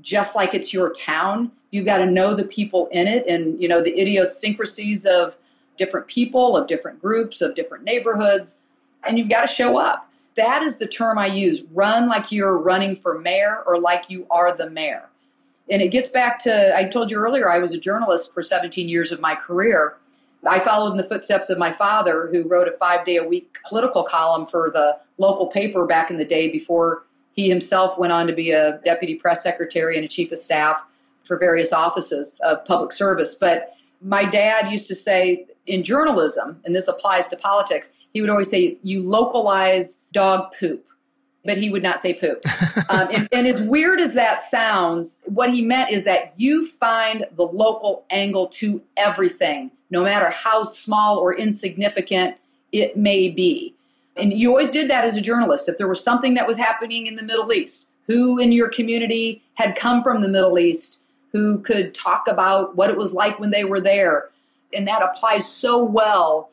just 0.01 0.37
like 0.37 0.55
it's 0.55 0.73
your 0.73 0.93
town. 0.93 1.51
You've 1.71 1.87
got 1.87 1.99
to 1.99 2.07
know 2.07 2.35
the 2.35 2.45
people 2.45 2.89
in 2.93 3.09
it 3.09 3.27
and, 3.27 3.61
you 3.61 3.69
know, 3.69 3.83
the 3.83 3.99
idiosyncrasies 3.99 5.07
of 5.07 5.37
different 5.77 6.07
people, 6.07 6.57
of 6.57 6.67
different 6.67 7.01
groups, 7.01 7.41
of 7.41 7.55
different 7.55 7.85
neighborhoods, 7.85 8.67
and 9.07 9.19
you've 9.19 9.29
got 9.29 9.43
to 9.43 9.47
show 9.53 9.79
up. 9.79 10.11
That 10.37 10.63
is 10.63 10.79
the 10.79 10.87
term 10.87 11.19
I 11.19 11.27
use 11.27 11.63
run 11.73 12.09
like 12.09 12.33
you're 12.33 12.59
running 12.59 12.97
for 12.97 13.19
mayor 13.19 13.63
or 13.67 13.81
like 13.81 14.11
you 14.11 14.27
are 14.31 14.55
the 14.57 14.69
mayor. 14.69 15.09
And 15.71 15.81
it 15.81 15.89
gets 15.89 16.09
back 16.09 16.39
to 16.45 16.77
I 16.77 16.85
told 16.85 17.11
you 17.11 17.19
earlier, 17.19 17.51
I 17.51 17.59
was 17.59 17.73
a 17.73 17.81
journalist 17.81 18.35
for 18.35 18.43
17 18.43 18.89
years 18.89 19.13
of 19.13 19.21
my 19.21 19.35
career. 19.35 19.97
I 20.47 20.59
followed 20.59 20.93
in 20.93 20.97
the 20.97 21.05
footsteps 21.05 21.51
of 21.51 21.59
my 21.59 21.73
father, 21.73 22.29
who 22.31 22.47
wrote 22.49 22.69
a 22.69 22.73
five 22.73 23.05
day 23.07 23.17
a 23.17 23.25
week 23.25 23.59
political 23.69 24.03
column 24.03 24.47
for 24.47 24.71
the 24.73 24.99
local 25.19 25.47
paper 25.47 25.87
back 25.87 26.11
in 26.11 26.19
the 26.19 26.25
day 26.25 26.51
before 26.51 27.05
he 27.33 27.49
himself 27.49 27.99
went 27.99 28.13
on 28.13 28.27
to 28.27 28.33
be 28.33 28.53
a 28.53 28.81
deputy 28.85 29.15
press 29.17 29.43
secretary 29.43 29.97
and 29.97 30.05
a 30.05 30.09
chief 30.09 30.31
of 30.33 30.39
staff 30.39 30.85
for 31.25 31.39
various 31.39 31.73
offices 31.73 32.39
of 32.45 32.65
public 32.65 32.93
service. 32.93 33.39
But 33.41 33.75
my 34.01 34.25
dad 34.25 34.71
used 34.71 34.87
to 34.89 34.95
say 34.95 35.47
in 35.67 35.83
journalism, 35.83 36.61
and 36.65 36.75
this 36.75 36.89
applies 36.89 37.29
to 37.29 37.37
politics, 37.37 37.93
he 38.13 38.21
would 38.21 38.31
always 38.31 38.51
say, 38.51 38.79
You 38.83 39.03
localize 39.03 40.05
dog 40.13 40.53
poop. 40.59 40.87
But 41.47 41.59
he 41.59 41.69
would 41.69 41.83
not 41.83 41.99
say 41.99 42.15
poop. 42.15 42.43
um, 42.89 43.09
and, 43.13 43.29
and 43.31 43.47
as 43.47 43.61
weird 43.61 44.01
as 44.01 44.15
that 44.15 44.41
sounds, 44.41 45.25
what 45.27 45.53
he 45.53 45.61
meant 45.61 45.91
is 45.91 46.05
that 46.05 46.33
you 46.39 46.67
find 46.67 47.27
the 47.37 47.43
local 47.43 48.07
angle 48.09 48.47
to 48.49 48.83
everything, 48.97 49.71
no 49.95 50.03
matter 50.03 50.29
how 50.29 50.65
small 50.65 51.19
or 51.19 51.37
insignificant 51.37 52.37
it 52.73 52.97
may 52.97 53.29
be. 53.29 53.73
And 54.17 54.33
you 54.33 54.51
always 54.51 54.69
did 54.71 54.91
that 54.91 55.05
as 55.05 55.17
a 55.17 55.21
journalist. 55.21 55.69
If 55.69 55.79
there 55.79 55.87
was 55.87 56.03
something 56.03 56.35
that 56.35 56.49
was 56.49 56.57
happening 56.57 57.07
in 57.07 57.15
the 57.15 57.23
Middle 57.23 57.53
East, 57.53 57.87
who 58.09 58.41
in 58.41 58.51
your 58.51 58.69
community 58.69 59.41
had 59.55 59.77
come 59.77 60.03
from 60.03 60.21
the 60.21 60.29
Middle 60.29 60.59
East, 60.59 61.03
who 61.31 61.61
could 61.61 61.95
talk 61.95 62.27
about 62.29 62.75
what 62.75 62.91
it 62.91 62.97
was 62.97 63.15
like 63.15 63.39
when 63.39 63.53
they 63.53 63.63
were 63.63 63.81
there. 63.81 64.31
And 64.75 64.87
that 64.89 65.01
applies 65.01 65.49
so 65.49 65.85
well 65.85 66.51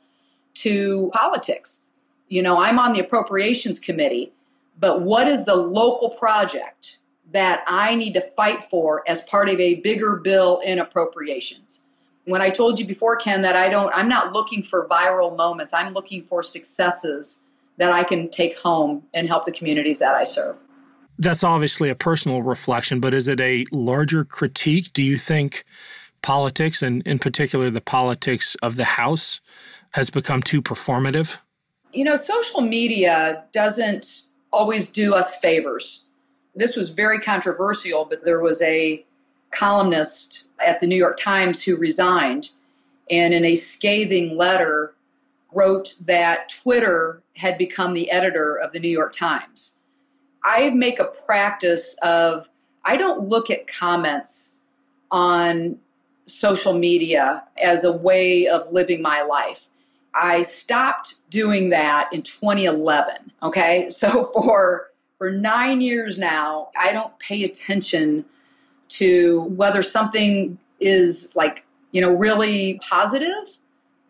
to 0.65 1.09
politics. 1.11 1.85
You 2.27 2.43
know, 2.43 2.61
I'm 2.61 2.77
on 2.77 2.93
the 2.93 2.99
appropriations 2.99 3.79
committee, 3.79 4.33
but 4.79 5.01
what 5.01 5.27
is 5.27 5.45
the 5.45 5.55
local 5.55 6.11
project 6.11 6.99
that 7.31 7.63
I 7.65 7.95
need 7.95 8.13
to 8.13 8.21
fight 8.21 8.63
for 8.65 9.03
as 9.07 9.23
part 9.23 9.49
of 9.49 9.59
a 9.59 9.75
bigger 9.75 10.17
bill 10.17 10.61
in 10.63 10.77
appropriations? 10.77 11.87
When 12.25 12.41
I 12.41 12.49
told 12.49 12.79
you 12.79 12.85
before, 12.85 13.15
Ken, 13.15 13.41
that 13.41 13.55
I 13.55 13.69
don't, 13.69 13.91
I'm 13.95 14.07
not 14.07 14.33
looking 14.33 14.63
for 14.63 14.87
viral 14.87 15.35
moments. 15.35 15.73
I'm 15.73 15.93
looking 15.93 16.23
for 16.23 16.43
successes 16.43 17.47
that 17.77 17.91
I 17.91 18.03
can 18.03 18.29
take 18.29 18.57
home 18.59 19.03
and 19.13 19.27
help 19.27 19.45
the 19.45 19.51
communities 19.51 19.99
that 19.99 20.13
I 20.13 20.23
serve. 20.23 20.59
That's 21.17 21.43
obviously 21.43 21.89
a 21.89 21.95
personal 21.95 22.41
reflection, 22.41 22.99
but 22.99 23.13
is 23.13 23.27
it 23.27 23.39
a 23.39 23.65
larger 23.71 24.23
critique? 24.23 24.93
Do 24.93 25.03
you 25.03 25.17
think 25.17 25.65
politics, 26.21 26.81
and 26.81 27.05
in 27.07 27.19
particular 27.19 27.69
the 27.69 27.81
politics 27.81 28.55
of 28.61 28.75
the 28.75 28.83
House, 28.83 29.41
has 29.91 30.09
become 30.09 30.41
too 30.41 30.61
performative? 30.61 31.37
You 31.93 32.05
know, 32.05 32.15
social 32.15 32.61
media 32.61 33.43
doesn't 33.51 34.29
always 34.51 34.91
do 34.91 35.13
us 35.13 35.39
favors. 35.39 36.07
This 36.55 36.75
was 36.75 36.89
very 36.89 37.19
controversial, 37.19 38.05
but 38.05 38.23
there 38.23 38.39
was 38.39 38.61
a 38.61 39.05
columnist 39.51 40.49
at 40.65 40.79
the 40.79 40.87
New 40.87 40.95
York 40.95 41.17
Times 41.17 41.63
who 41.63 41.75
resigned 41.77 42.49
and 43.09 43.33
in 43.33 43.45
a 43.45 43.55
scathing 43.55 44.37
letter 44.37 44.93
wrote 45.53 45.95
that 46.05 46.49
Twitter 46.49 47.21
had 47.35 47.57
become 47.57 47.93
the 47.93 48.09
editor 48.09 48.55
of 48.55 48.71
the 48.71 48.79
New 48.79 48.89
York 48.89 49.13
Times. 49.13 49.81
I 50.43 50.69
make 50.69 50.99
a 50.99 51.11
practice 51.25 51.97
of 52.01 52.49
I 52.83 52.97
don't 52.97 53.27
look 53.27 53.49
at 53.49 53.67
comments 53.67 54.61
on 55.11 55.77
social 56.25 56.73
media 56.73 57.43
as 57.61 57.83
a 57.83 57.91
way 57.91 58.47
of 58.47 58.71
living 58.71 59.01
my 59.01 59.21
life. 59.21 59.69
I 60.13 60.41
stopped 60.41 61.29
doing 61.29 61.69
that 61.69 62.09
in 62.11 62.21
2011. 62.23 63.31
Okay. 63.43 63.89
So 64.01 64.25
for, 64.25 64.89
for 65.17 65.31
nine 65.31 65.81
years 65.81 66.17
now, 66.17 66.69
I 66.79 66.91
don't 66.91 67.17
pay 67.19 67.43
attention 67.43 68.25
to 68.97 69.43
whether 69.55 69.81
something 69.83 70.57
is 70.79 71.33
like, 71.35 71.65
you 71.91 72.01
know, 72.01 72.11
really 72.11 72.79
positive. 72.87 73.59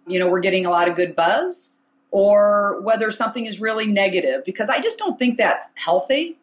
You 0.08 0.20
know, 0.20 0.28
we're 0.28 0.40
getting 0.40 0.66
a 0.66 0.70
lot 0.70 0.88
of 0.88 0.96
good 0.96 1.16
buzz 1.16 1.82
or 2.12 2.82
whether 2.82 3.12
something 3.12 3.46
is 3.46 3.62
really 3.62 3.88
negative 3.88 4.44
because 4.44 4.70
I 4.70 4.80
just 4.82 4.98
don't 4.98 5.18
think 5.18 5.38
that's 5.38 5.72
healthy. 5.76 6.38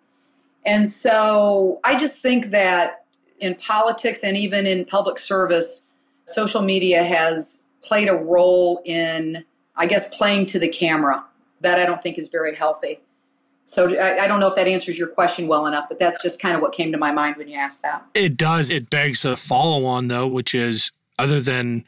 And 0.64 0.88
so 0.88 1.80
I 1.84 1.98
just 1.98 2.20
think 2.20 2.50
that 2.50 3.04
in 3.40 3.54
politics 3.54 4.22
and 4.22 4.36
even 4.36 4.66
in 4.66 4.84
public 4.84 5.18
service, 5.18 5.94
social 6.24 6.62
media 6.62 7.04
has 7.04 7.68
played 7.82 8.08
a 8.08 8.14
role 8.14 8.80
in 8.84 9.44
I 9.78 9.86
guess, 9.86 10.14
playing 10.14 10.46
to 10.46 10.58
the 10.58 10.68
camera. 10.68 11.24
That 11.60 11.80
I 11.80 11.86
don't 11.86 12.02
think 12.02 12.18
is 12.18 12.28
very 12.28 12.54
healthy. 12.54 13.00
So 13.68 13.94
I, 13.98 14.24
I, 14.24 14.26
don't 14.26 14.40
know 14.40 14.48
if 14.48 14.54
that 14.56 14.66
answers 14.66 14.98
your 14.98 15.08
question 15.08 15.46
well 15.46 15.66
enough, 15.66 15.90
but 15.90 15.98
that's 15.98 16.22
just 16.22 16.40
kind 16.40 16.56
of 16.56 16.62
what 16.62 16.72
came 16.72 16.90
to 16.90 16.98
my 16.98 17.12
mind 17.12 17.36
when 17.36 17.48
you 17.48 17.56
asked 17.58 17.82
that. 17.82 18.02
It 18.14 18.38
does. 18.38 18.70
It 18.70 18.88
begs 18.88 19.26
a 19.26 19.36
follow 19.36 19.84
on, 19.84 20.08
though, 20.08 20.26
which 20.26 20.54
is 20.54 20.90
other 21.18 21.38
than 21.38 21.84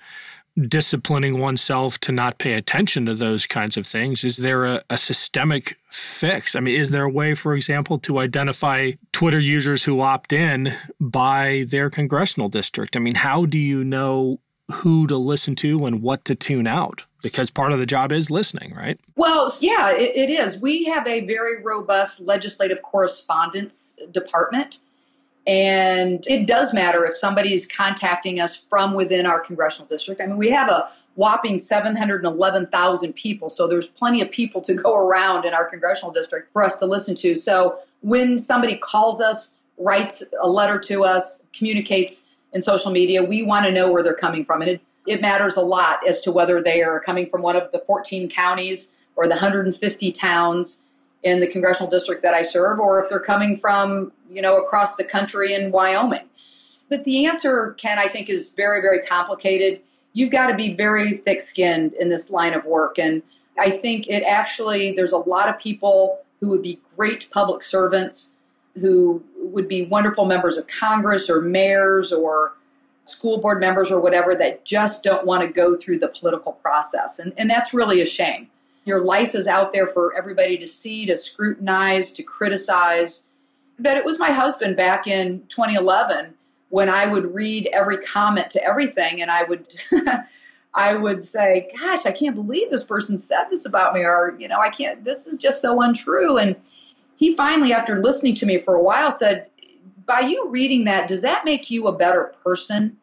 disciplining 0.61 1.39
oneself 1.39 1.99
to 2.01 2.13
not 2.13 2.39
pay 2.39 2.53
attention 2.53 3.07
to 3.07 3.15
those 3.15 3.47
kinds 3.47 3.77
of 3.77 3.87
things, 3.87 4.25
is 4.25 4.39
there 4.39 4.67
a, 4.67 4.83
a 4.91 4.99
systemic 4.99 5.79
fix? 5.89 6.55
I 6.55 6.61
mean, 6.61 6.79
is 6.79 6.91
there 6.91 7.05
a 7.05 7.11
way, 7.11 7.35
for 7.35 7.55
example, 7.55 7.99
to 8.01 8.19
identify 8.19 8.93
Twitter 9.13 9.41
users 9.41 9.85
who 9.85 10.01
opt 10.01 10.33
in 10.33 10.75
by 11.01 11.65
their 11.69 11.89
congressional 11.89 12.49
district? 12.49 12.97
I 12.97 13.01
mean, 13.01 13.15
how 13.15 13.47
do 13.47 13.59
you 13.59 13.85
know 13.85 14.39
who 14.71 15.07
to 15.07 15.17
listen 15.17 15.55
to 15.57 15.87
and 15.87 16.03
what 16.03 16.25
to 16.27 16.35
tune 16.35 16.67
out? 16.67 17.05
Because 17.23 17.51
part 17.51 17.73
of 17.73 17.79
the 17.79 17.87
job 17.87 18.13
is 18.13 18.31
listening, 18.31 18.75
right? 18.75 18.99
Well, 19.17 19.53
yeah, 19.61 19.93
it, 19.93 20.17
it 20.17 20.31
is. 20.31 20.61
We 20.61 20.85
have 20.85 21.07
a 21.07 21.21
very 21.27 21.63
robust 21.63 22.21
legislative 22.21 22.83
correspondence 22.83 24.01
department. 24.11 24.79
And 25.47 26.25
it 26.29 26.47
does 26.47 26.75
matter 26.75 27.05
if 27.07 27.17
somebody 27.17 27.55
is 27.55 27.67
contacting 27.67 28.41
us 28.41 28.63
from 28.63 28.95
within 28.95 29.27
our 29.27 29.41
congressional 29.41 29.89
district. 29.89 30.21
I 30.21 30.27
mean, 30.27 30.37
we 30.37 30.51
have 30.51 30.69
a 30.69 30.91
whopping 31.15 31.59
711,000 31.59 33.13
people, 33.15 33.49
so 33.49 33.67
there's 33.67 33.87
plenty 33.87 34.21
of 34.21 34.31
people 34.31 34.61
to 34.61 34.75
go 34.83 34.95
around 34.95 35.47
in 35.47 35.55
our 35.55 35.65
congressional 35.65 36.13
district 36.13 36.53
for 36.53 36.63
us 36.63 36.77
to 36.77 36.87
listen 36.87 37.15
to. 37.17 37.35
So 37.35 37.79
when 38.01 38.39
somebody 38.39 38.77
calls 38.77 39.21
us, 39.21 39.63
writes 39.79 40.23
a 40.43 40.49
letter 40.49 40.79
to 40.79 41.05
us, 41.05 41.45
communicates 41.53 42.37
in 42.53 42.61
social 42.61 42.91
media, 42.91 43.23
we 43.23 43.43
want 43.43 43.65
to 43.67 43.73
know 43.73 43.91
where 43.91 44.03
they're 44.03 44.15
coming 44.15 44.45
from. 44.45 44.61
And 44.61 44.71
it 44.73 44.81
it 45.11 45.21
matters 45.21 45.57
a 45.57 45.61
lot 45.61 46.07
as 46.07 46.21
to 46.21 46.31
whether 46.31 46.63
they 46.63 46.83
are 46.83 47.01
coming 47.01 47.27
from 47.27 47.43
one 47.43 47.57
of 47.57 47.73
the 47.73 47.81
14 47.81 48.29
counties 48.31 48.95
or 49.17 49.25
the 49.25 49.35
150 49.35 50.13
towns 50.13 50.87
in 51.25 51.41
the 51.41 51.49
congressional 51.49 51.91
district 51.91 52.23
that 52.23 52.33
I 52.33 52.43
serve, 52.43 52.79
or 52.79 53.03
if 53.03 53.11
they're 53.11 53.19
coming 53.19 53.57
from, 53.57 54.13
you 54.31 54.41
know, 54.41 54.57
across 54.57 54.95
the 54.95 55.03
country 55.03 55.53
in 55.53 55.73
Wyoming. 55.73 56.29
But 56.89 57.03
the 57.03 57.27
answer, 57.27 57.73
Ken, 57.73 57.99
I 57.99 58.07
think 58.07 58.31
is 58.31 58.55
very, 58.55 58.81
very 58.81 59.01
complicated. 59.01 59.81
You've 60.13 60.31
got 60.31 60.47
to 60.47 60.55
be 60.55 60.75
very 60.75 61.15
thick 61.15 61.41
skinned 61.41 61.93
in 61.95 62.09
this 62.09 62.31
line 62.31 62.55
of 62.55 62.65
work. 62.65 62.97
And 62.97 63.25
I 63.59 63.71
think 63.71 64.09
it 64.09 64.23
actually, 64.23 64.93
there's 64.93 65.13
a 65.13 65.19
lot 65.19 65.49
of 65.49 65.59
people 65.59 66.21
who 66.41 66.51
would 66.51 66.63
be 66.63 66.79
great 66.97 67.29
public 67.33 67.63
servants, 67.63 68.39
who 68.81 69.25
would 69.39 69.67
be 69.67 69.87
wonderful 69.87 70.25
members 70.25 70.57
of 70.57 70.69
Congress 70.69 71.29
or 71.29 71.41
mayors 71.41 72.13
or 72.13 72.55
school 73.11 73.41
board 73.41 73.61
members 73.61 73.91
or 73.91 74.01
whatever 74.01 74.35
that 74.37 74.65
just 74.65 75.03
don't 75.05 75.27
want 75.27 75.43
to 75.43 75.49
go 75.49 75.77
through 75.77 75.99
the 75.99 76.09
political 76.09 76.53
process. 76.53 77.19
And, 77.19 77.33
and 77.37 77.51
that's 77.51 77.75
really 77.75 78.01
a 78.01 78.07
shame. 78.07 78.49
Your 78.85 79.01
life 79.01 79.35
is 79.35 79.47
out 79.47 79.73
there 79.73 79.87
for 79.87 80.17
everybody 80.17 80.57
to 80.59 80.67
see, 80.67 81.07
to 81.07 81.17
scrutinize, 81.17 82.13
to 82.15 82.23
criticize. 82.23 83.31
But 83.79 83.97
it 83.97 84.05
was 84.05 84.19
my 84.19 84.31
husband 84.31 84.77
back 84.77 85.07
in 85.07 85.45
2011 85.49 86.35
when 86.71 86.89
I 86.89 87.07
would 87.07 87.35
read 87.35 87.69
every 87.73 87.99
comment 87.99 88.51
to 88.51 88.65
everything 88.65 89.21
and 89.21 89.31
I 89.31 89.45
would. 89.45 89.75
I 90.73 90.95
would 90.95 91.25
say, 91.25 91.69
gosh, 91.77 92.07
I 92.07 92.13
can't 92.13 92.37
believe 92.37 92.71
this 92.71 92.85
person 92.85 93.19
said 93.19 93.47
this 93.51 93.67
about 93.67 93.93
me, 93.93 94.03
or, 94.03 94.37
you 94.39 94.47
know, 94.47 94.61
I 94.61 94.69
can't, 94.69 95.03
this 95.03 95.27
is 95.27 95.37
just 95.37 95.61
so 95.61 95.83
untrue. 95.83 96.39
And 96.39 96.55
he 97.17 97.35
finally, 97.35 97.73
after 97.73 98.01
listening 98.01 98.37
to 98.37 98.47
me 98.47 98.59
for 98.59 98.77
a 98.77 98.83
while, 98.83 99.11
said, 99.11 99.51
by 100.07 100.21
you 100.21 100.49
reading 100.49 100.85
that, 100.85 101.09
does 101.09 101.23
that 101.23 101.45
make 101.45 101.71
you 101.71 101.87
a 101.87 101.93
better 101.93 102.33
person? 102.43 102.97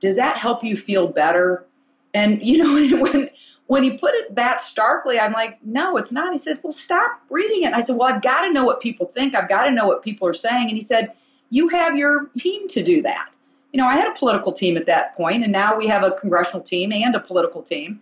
Does 0.00 0.16
that 0.16 0.36
help 0.36 0.64
you 0.64 0.76
feel 0.76 1.08
better? 1.08 1.66
And 2.12 2.42
you 2.42 2.58
know, 2.58 2.98
when 3.10 3.30
when 3.66 3.82
he 3.82 3.96
put 3.96 4.14
it 4.14 4.34
that 4.34 4.60
starkly, 4.60 5.18
I'm 5.18 5.32
like, 5.32 5.58
no, 5.64 5.96
it's 5.96 6.12
not. 6.12 6.32
He 6.32 6.38
said, 6.38 6.60
well, 6.62 6.72
stop 6.72 7.20
reading 7.30 7.62
it. 7.62 7.66
And 7.66 7.74
I 7.74 7.80
said, 7.80 7.96
well, 7.96 8.12
I've 8.12 8.22
got 8.22 8.42
to 8.42 8.52
know 8.52 8.64
what 8.64 8.80
people 8.80 9.06
think. 9.06 9.34
I've 9.34 9.48
got 9.48 9.64
to 9.64 9.70
know 9.70 9.86
what 9.86 10.02
people 10.02 10.28
are 10.28 10.34
saying. 10.34 10.68
And 10.68 10.76
he 10.76 10.82
said, 10.82 11.12
you 11.50 11.68
have 11.68 11.96
your 11.96 12.30
team 12.38 12.68
to 12.68 12.82
do 12.82 13.00
that. 13.02 13.30
You 13.72 13.78
know, 13.78 13.86
I 13.86 13.96
had 13.96 14.08
a 14.08 14.18
political 14.18 14.52
team 14.52 14.76
at 14.76 14.86
that 14.86 15.16
point, 15.16 15.42
and 15.42 15.50
now 15.50 15.76
we 15.76 15.86
have 15.88 16.04
a 16.04 16.12
congressional 16.12 16.62
team 16.62 16.92
and 16.92 17.16
a 17.16 17.20
political 17.20 17.62
team. 17.62 18.00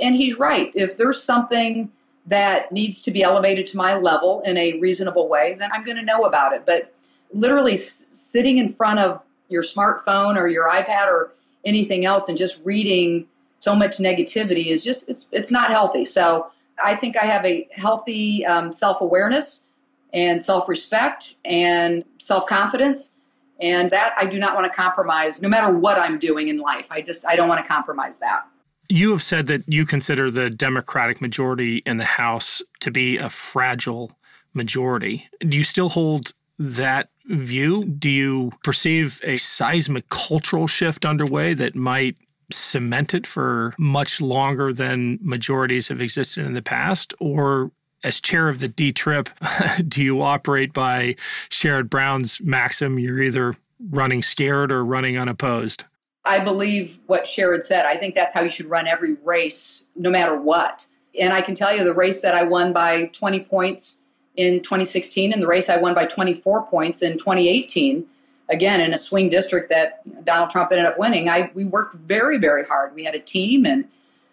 And 0.00 0.16
he's 0.16 0.38
right. 0.38 0.72
If 0.74 0.96
there's 0.96 1.22
something 1.22 1.92
that 2.26 2.72
needs 2.72 3.02
to 3.02 3.10
be 3.10 3.22
elevated 3.22 3.66
to 3.68 3.76
my 3.76 3.94
level 3.96 4.42
in 4.44 4.56
a 4.56 4.78
reasonable 4.80 5.28
way, 5.28 5.54
then 5.58 5.70
I'm 5.72 5.84
going 5.84 5.98
to 5.98 6.02
know 6.02 6.24
about 6.24 6.52
it. 6.52 6.64
But 6.66 6.94
literally 7.32 7.76
sitting 7.76 8.58
in 8.58 8.70
front 8.70 9.00
of 9.00 9.22
your 9.48 9.62
smartphone 9.62 10.36
or 10.36 10.48
your 10.48 10.68
iPad 10.68 11.06
or 11.06 11.32
anything 11.64 12.04
else 12.04 12.28
and 12.28 12.36
just 12.36 12.60
reading 12.64 13.26
so 13.58 13.74
much 13.74 13.96
negativity 13.96 14.66
is 14.66 14.84
just 14.84 15.08
it's 15.08 15.32
it's 15.32 15.50
not 15.50 15.70
healthy. 15.70 16.04
So 16.04 16.50
I 16.82 16.94
think 16.94 17.16
I 17.16 17.24
have 17.24 17.44
a 17.44 17.66
healthy 17.72 18.44
um, 18.44 18.72
self 18.72 19.00
awareness 19.00 19.70
and 20.12 20.40
self 20.40 20.68
respect 20.68 21.36
and 21.44 22.04
self 22.18 22.46
confidence. 22.46 23.22
And 23.60 23.90
that 23.92 24.14
I 24.18 24.26
do 24.26 24.38
not 24.38 24.54
want 24.54 24.70
to 24.70 24.76
compromise 24.76 25.40
no 25.40 25.48
matter 25.48 25.76
what 25.76 25.98
I'm 25.98 26.18
doing 26.18 26.48
in 26.48 26.58
life. 26.58 26.88
I 26.90 27.00
just, 27.00 27.26
I 27.26 27.36
don't 27.36 27.48
want 27.48 27.64
to 27.64 27.68
compromise 27.68 28.18
that. 28.18 28.42
You 28.88 29.10
have 29.12 29.22
said 29.22 29.46
that 29.46 29.62
you 29.66 29.86
consider 29.86 30.30
the 30.30 30.50
Democratic 30.50 31.20
majority 31.20 31.78
in 31.86 31.96
the 31.96 32.04
House 32.04 32.62
to 32.80 32.90
be 32.90 33.16
a 33.16 33.30
fragile 33.30 34.12
majority. 34.54 35.28
Do 35.40 35.56
you 35.56 35.64
still 35.64 35.88
hold 35.88 36.34
that 36.58 37.08
view? 37.26 37.84
Do 37.84 38.10
you 38.10 38.52
perceive 38.62 39.20
a 39.24 39.36
seismic 39.36 40.08
cultural 40.08 40.66
shift 40.66 41.04
underway 41.04 41.54
that 41.54 41.74
might 41.74 42.16
cement 42.52 43.14
it 43.14 43.26
for 43.26 43.74
much 43.78 44.20
longer 44.20 44.72
than 44.72 45.18
majorities 45.22 45.88
have 45.88 46.00
existed 46.00 46.44
in 46.44 46.52
the 46.52 46.62
past? 46.62 47.14
Or 47.20 47.70
as 48.02 48.20
chair 48.20 48.48
of 48.48 48.60
the 48.60 48.68
D 48.68 48.92
Trip, 48.92 49.30
do 49.88 50.02
you 50.02 50.22
operate 50.22 50.72
by 50.72 51.16
Sherrod 51.50 51.88
Brown's 51.88 52.40
maxim 52.42 52.98
you're 52.98 53.22
either 53.22 53.54
running 53.90 54.22
scared 54.22 54.70
or 54.70 54.84
running 54.84 55.18
unopposed? 55.18 55.84
I 56.26 56.38
believe 56.38 57.00
what 57.06 57.24
Sherrod 57.24 57.62
said. 57.62 57.84
I 57.84 57.96
think 57.96 58.14
that's 58.14 58.32
how 58.32 58.42
you 58.42 58.50
should 58.50 58.66
run 58.66 58.86
every 58.86 59.14
race, 59.24 59.90
no 59.94 60.10
matter 60.10 60.38
what. 60.38 60.86
And 61.18 61.32
I 61.32 61.42
can 61.42 61.54
tell 61.54 61.74
you 61.74 61.84
the 61.84 61.92
race 61.92 62.22
that 62.22 62.34
I 62.34 62.44
won 62.44 62.72
by 62.72 63.06
20 63.06 63.40
points 63.44 64.03
in 64.36 64.60
2016 64.60 65.32
and 65.32 65.42
the 65.42 65.46
race 65.46 65.68
I 65.68 65.76
won 65.76 65.94
by 65.94 66.06
24 66.06 66.66
points 66.66 67.02
in 67.02 67.12
2018 67.18 68.06
again 68.48 68.80
in 68.80 68.92
a 68.92 68.96
swing 68.96 69.28
district 69.28 69.70
that 69.70 70.02
Donald 70.24 70.50
Trump 70.50 70.72
ended 70.72 70.86
up 70.86 70.98
winning. 70.98 71.28
I 71.28 71.50
we 71.54 71.64
worked 71.64 71.94
very 71.94 72.38
very 72.38 72.64
hard. 72.64 72.94
We 72.94 73.04
had 73.04 73.14
a 73.14 73.20
team, 73.20 73.64
and 73.64 73.86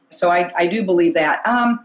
so 0.10 0.30
I, 0.30 0.52
I 0.56 0.68
do 0.68 0.84
believe 0.84 1.14
that. 1.14 1.46
Um, 1.48 1.82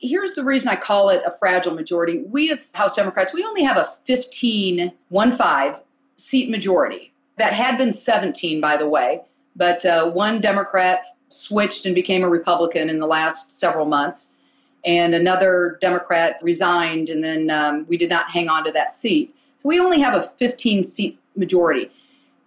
here's 0.00 0.34
the 0.34 0.44
reason 0.44 0.68
I 0.68 0.76
call 0.76 1.10
it 1.10 1.22
a 1.26 1.30
fragile 1.30 1.74
majority. 1.74 2.22
We 2.28 2.50
as 2.50 2.72
House 2.72 2.94
Democrats, 2.94 3.32
we 3.32 3.44
only 3.44 3.64
have 3.64 3.76
a 3.76 3.84
15 3.84 4.92
one 5.08 5.32
five 5.32 5.82
seat 6.16 6.50
majority. 6.50 7.12
That 7.36 7.52
had 7.52 7.76
been 7.76 7.92
17, 7.92 8.60
by 8.60 8.76
the 8.76 8.88
way, 8.88 9.22
but 9.56 9.84
uh, 9.84 10.08
one 10.08 10.40
Democrat 10.40 11.04
switched 11.26 11.84
and 11.84 11.92
became 11.92 12.22
a 12.22 12.28
Republican 12.28 12.88
in 12.88 13.00
the 13.00 13.08
last 13.08 13.58
several 13.58 13.86
months, 13.86 14.36
and 14.84 15.14
another 15.14 15.78
Democrat 15.80 16.38
resigned, 16.42 17.08
and 17.08 17.24
then 17.24 17.50
um, 17.50 17.86
we 17.88 17.96
did 17.96 18.10
not 18.10 18.30
hang 18.30 18.48
on 18.48 18.64
to 18.64 18.72
that 18.72 18.92
seat. 18.92 19.34
We 19.62 19.80
only 19.80 20.00
have 20.00 20.14
a 20.14 20.22
15 20.22 20.84
seat 20.84 21.18
majority. 21.36 21.90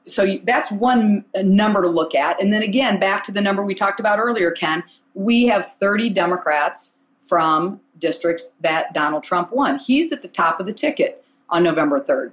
So 0.06 0.38
that's 0.43 0.71
one 0.71 1.26
number 1.36 1.82
to 1.82 1.89
look 1.89 2.15
at. 2.15 2.41
And 2.41 2.54
then 2.54 2.63
again, 2.63 3.00
back 3.00 3.23
to 3.23 3.32
the 3.32 3.41
number 3.41 3.65
we 3.65 3.76
talked 3.76 4.00
about 4.00 4.19
earlier, 4.19 4.52
Ken, 4.52 4.84
we 5.13 5.47
have 5.47 5.73
30 5.80 6.12
Democrats 6.12 7.00
from 7.21 7.82
districts 7.97 8.54
that 8.62 8.93
Donald 8.93 9.23
Trump 9.23 9.52
won. 9.52 9.80
He's 9.80 10.12
at 10.12 10.21
the 10.21 10.28
top 10.28 10.60
of 10.60 10.65
the 10.65 10.73
ticket 10.73 11.26
on 11.50 11.63
November 11.63 12.00
3rd. 12.00 12.32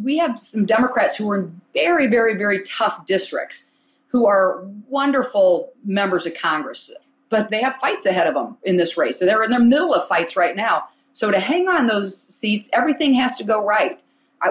We 0.00 0.18
have 0.18 0.38
some 0.38 0.64
Democrats 0.64 1.16
who 1.16 1.28
are 1.30 1.38
in 1.38 1.60
very, 1.74 2.06
very, 2.06 2.36
very 2.36 2.62
tough 2.62 3.04
districts 3.04 3.72
who 4.08 4.26
are 4.26 4.64
wonderful 4.88 5.72
members 5.84 6.24
of 6.24 6.34
Congress, 6.34 6.90
but 7.28 7.50
they 7.50 7.62
have 7.62 7.74
fights 7.76 8.06
ahead 8.06 8.26
of 8.26 8.34
them 8.34 8.56
in 8.62 8.76
this 8.76 8.96
race. 8.96 9.18
So 9.18 9.26
they're 9.26 9.42
in 9.42 9.50
the 9.50 9.60
middle 9.60 9.94
of 9.94 10.06
fights 10.06 10.36
right 10.36 10.56
now. 10.56 10.84
So 11.12 11.30
to 11.30 11.40
hang 11.40 11.68
on 11.68 11.86
those 11.86 12.16
seats, 12.16 12.70
everything 12.72 13.14
has 13.14 13.36
to 13.36 13.44
go 13.44 13.64
right. 13.64 14.00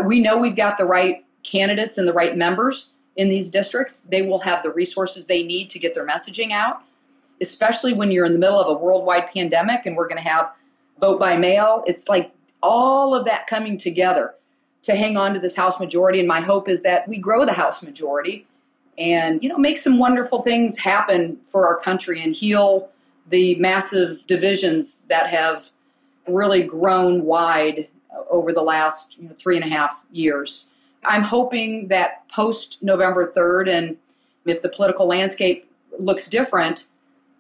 We 0.05 0.19
know 0.19 0.37
we've 0.37 0.55
got 0.55 0.77
the 0.77 0.85
right 0.85 1.25
candidates 1.43 1.97
and 1.97 2.07
the 2.07 2.13
right 2.13 2.35
members 2.35 2.95
in 3.17 3.29
these 3.29 3.49
districts, 3.49 4.01
they 4.01 4.21
will 4.21 4.39
have 4.41 4.63
the 4.63 4.71
resources 4.71 5.25
they 5.25 5.43
need 5.43 5.69
to 5.71 5.79
get 5.79 5.95
their 5.95 6.05
messaging 6.05 6.51
out, 6.51 6.83
especially 7.41 7.93
when 7.93 8.11
you're 8.11 8.25
in 8.25 8.33
the 8.33 8.39
middle 8.39 8.59
of 8.59 8.67
a 8.67 8.73
worldwide 8.73 9.27
pandemic 9.33 9.85
and 9.85 9.97
we're 9.97 10.07
going 10.07 10.21
to 10.21 10.29
have 10.29 10.51
vote 10.99 11.19
by 11.19 11.35
mail. 11.35 11.83
It's 11.87 12.07
like 12.07 12.31
all 12.61 13.15
of 13.15 13.25
that 13.25 13.47
coming 13.47 13.75
together 13.75 14.35
to 14.83 14.95
hang 14.95 15.17
on 15.17 15.33
to 15.33 15.39
this 15.39 15.55
House 15.55 15.79
majority. 15.79 16.19
And 16.19 16.27
my 16.27 16.41
hope 16.41 16.69
is 16.69 16.83
that 16.83 17.07
we 17.07 17.17
grow 17.17 17.43
the 17.43 17.53
House 17.53 17.81
majority 17.81 18.45
and, 18.97 19.43
you 19.43 19.49
know, 19.49 19.57
make 19.57 19.77
some 19.77 19.99
wonderful 19.99 20.41
things 20.41 20.77
happen 20.77 21.37
for 21.43 21.67
our 21.67 21.77
country 21.77 22.21
and 22.21 22.35
heal 22.35 22.89
the 23.29 23.55
massive 23.55 24.25
divisions 24.25 25.05
that 25.07 25.29
have 25.29 25.71
really 26.27 26.63
grown 26.63 27.23
wide 27.23 27.87
uh, 28.11 28.21
over 28.29 28.51
the 28.51 28.61
last 28.61 29.17
you 29.17 29.27
know, 29.27 29.33
three 29.35 29.55
and 29.55 29.65
a 29.65 29.69
half 29.69 30.05
years. 30.11 30.71
I'm 31.05 31.23
hoping 31.23 31.87
that 31.89 32.27
post 32.29 32.81
November 32.81 33.31
3rd, 33.31 33.69
and 33.69 33.97
if 34.45 34.61
the 34.61 34.69
political 34.69 35.07
landscape 35.07 35.69
looks 35.99 36.27
different, 36.27 36.87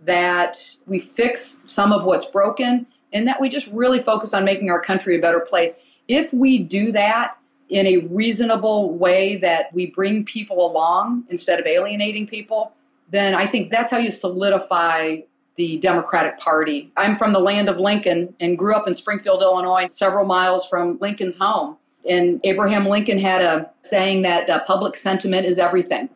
that 0.05 0.57
we 0.85 0.99
fix 0.99 1.63
some 1.67 1.91
of 1.91 2.05
what's 2.05 2.25
broken 2.25 2.85
and 3.13 3.27
that 3.27 3.41
we 3.41 3.49
just 3.49 3.67
really 3.71 3.99
focus 3.99 4.33
on 4.33 4.45
making 4.45 4.69
our 4.69 4.79
country 4.79 5.17
a 5.17 5.19
better 5.19 5.39
place. 5.39 5.81
If 6.07 6.33
we 6.33 6.59
do 6.59 6.91
that 6.91 7.37
in 7.69 7.85
a 7.85 7.97
reasonable 8.07 8.93
way 8.93 9.35
that 9.37 9.73
we 9.73 9.87
bring 9.87 10.23
people 10.23 10.65
along 10.65 11.25
instead 11.29 11.59
of 11.59 11.65
alienating 11.65 12.27
people, 12.27 12.71
then 13.09 13.35
I 13.35 13.45
think 13.45 13.71
that's 13.71 13.91
how 13.91 13.97
you 13.97 14.11
solidify 14.11 15.17
the 15.55 15.77
Democratic 15.79 16.37
Party. 16.37 16.91
I'm 16.95 17.15
from 17.15 17.33
the 17.33 17.39
land 17.39 17.67
of 17.67 17.79
Lincoln 17.79 18.33
and 18.39 18.57
grew 18.57 18.75
up 18.75 18.87
in 18.87 18.93
Springfield, 18.93 19.41
Illinois, 19.41 19.87
several 19.87 20.25
miles 20.25 20.67
from 20.67 20.97
Lincoln's 20.99 21.37
home. 21.37 21.77
And 22.07 22.39
Abraham 22.43 22.87
Lincoln 22.87 23.19
had 23.19 23.41
a 23.41 23.69
saying 23.81 24.21
that 24.21 24.49
uh, 24.49 24.63
public 24.63 24.95
sentiment 24.95 25.45
is 25.45 25.57
everything. 25.57 26.09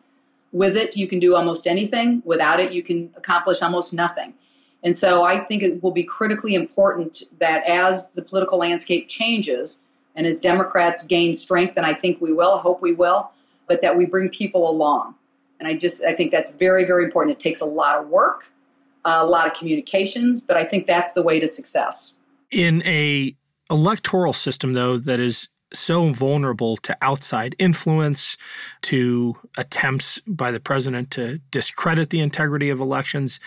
With 0.52 0.76
it, 0.76 0.96
you 0.96 1.06
can 1.06 1.18
do 1.18 1.34
almost 1.34 1.66
anything. 1.66 2.22
Without 2.24 2.60
it, 2.60 2.72
you 2.72 2.82
can 2.82 3.10
accomplish 3.16 3.62
almost 3.62 3.92
nothing. 3.92 4.34
And 4.82 4.96
so 4.96 5.22
I 5.22 5.38
think 5.38 5.62
it 5.62 5.82
will 5.82 5.92
be 5.92 6.04
critically 6.04 6.54
important 6.54 7.22
that 7.38 7.64
as 7.66 8.14
the 8.14 8.22
political 8.22 8.58
landscape 8.58 9.08
changes 9.08 9.88
and 10.14 10.26
as 10.26 10.40
Democrats 10.40 11.06
gain 11.06 11.34
strength, 11.34 11.76
and 11.76 11.86
I 11.86 11.94
think 11.94 12.20
we 12.20 12.32
will, 12.32 12.56
hope 12.58 12.82
we 12.82 12.92
will, 12.92 13.30
but 13.66 13.82
that 13.82 13.96
we 13.96 14.06
bring 14.06 14.28
people 14.28 14.68
along. 14.68 15.14
And 15.58 15.68
I 15.68 15.74
just 15.74 16.02
I 16.04 16.12
think 16.12 16.32
that's 16.32 16.50
very, 16.50 16.84
very 16.84 17.04
important. 17.04 17.36
It 17.36 17.40
takes 17.40 17.60
a 17.60 17.66
lot 17.66 17.98
of 17.98 18.08
work, 18.08 18.50
a 19.04 19.24
lot 19.24 19.46
of 19.46 19.54
communications, 19.54 20.40
but 20.40 20.56
I 20.56 20.64
think 20.64 20.86
that's 20.86 21.12
the 21.12 21.22
way 21.22 21.40
to 21.40 21.48
success. 21.48 22.14
In 22.50 22.82
a 22.84 23.34
electoral 23.70 24.32
system 24.32 24.74
though 24.74 24.98
that 24.98 25.20
is 25.20 25.48
so 25.72 26.12
vulnerable 26.12 26.76
to 26.78 26.96
outside 27.00 27.56
influence, 27.58 28.36
to 28.82 29.36
attempts 29.56 30.20
by 30.26 30.50
the 30.50 30.60
president 30.60 31.10
to 31.12 31.38
discredit 31.50 32.10
the 32.10 32.20
integrity 32.20 32.70
of 32.70 32.80
elections. 32.80 33.40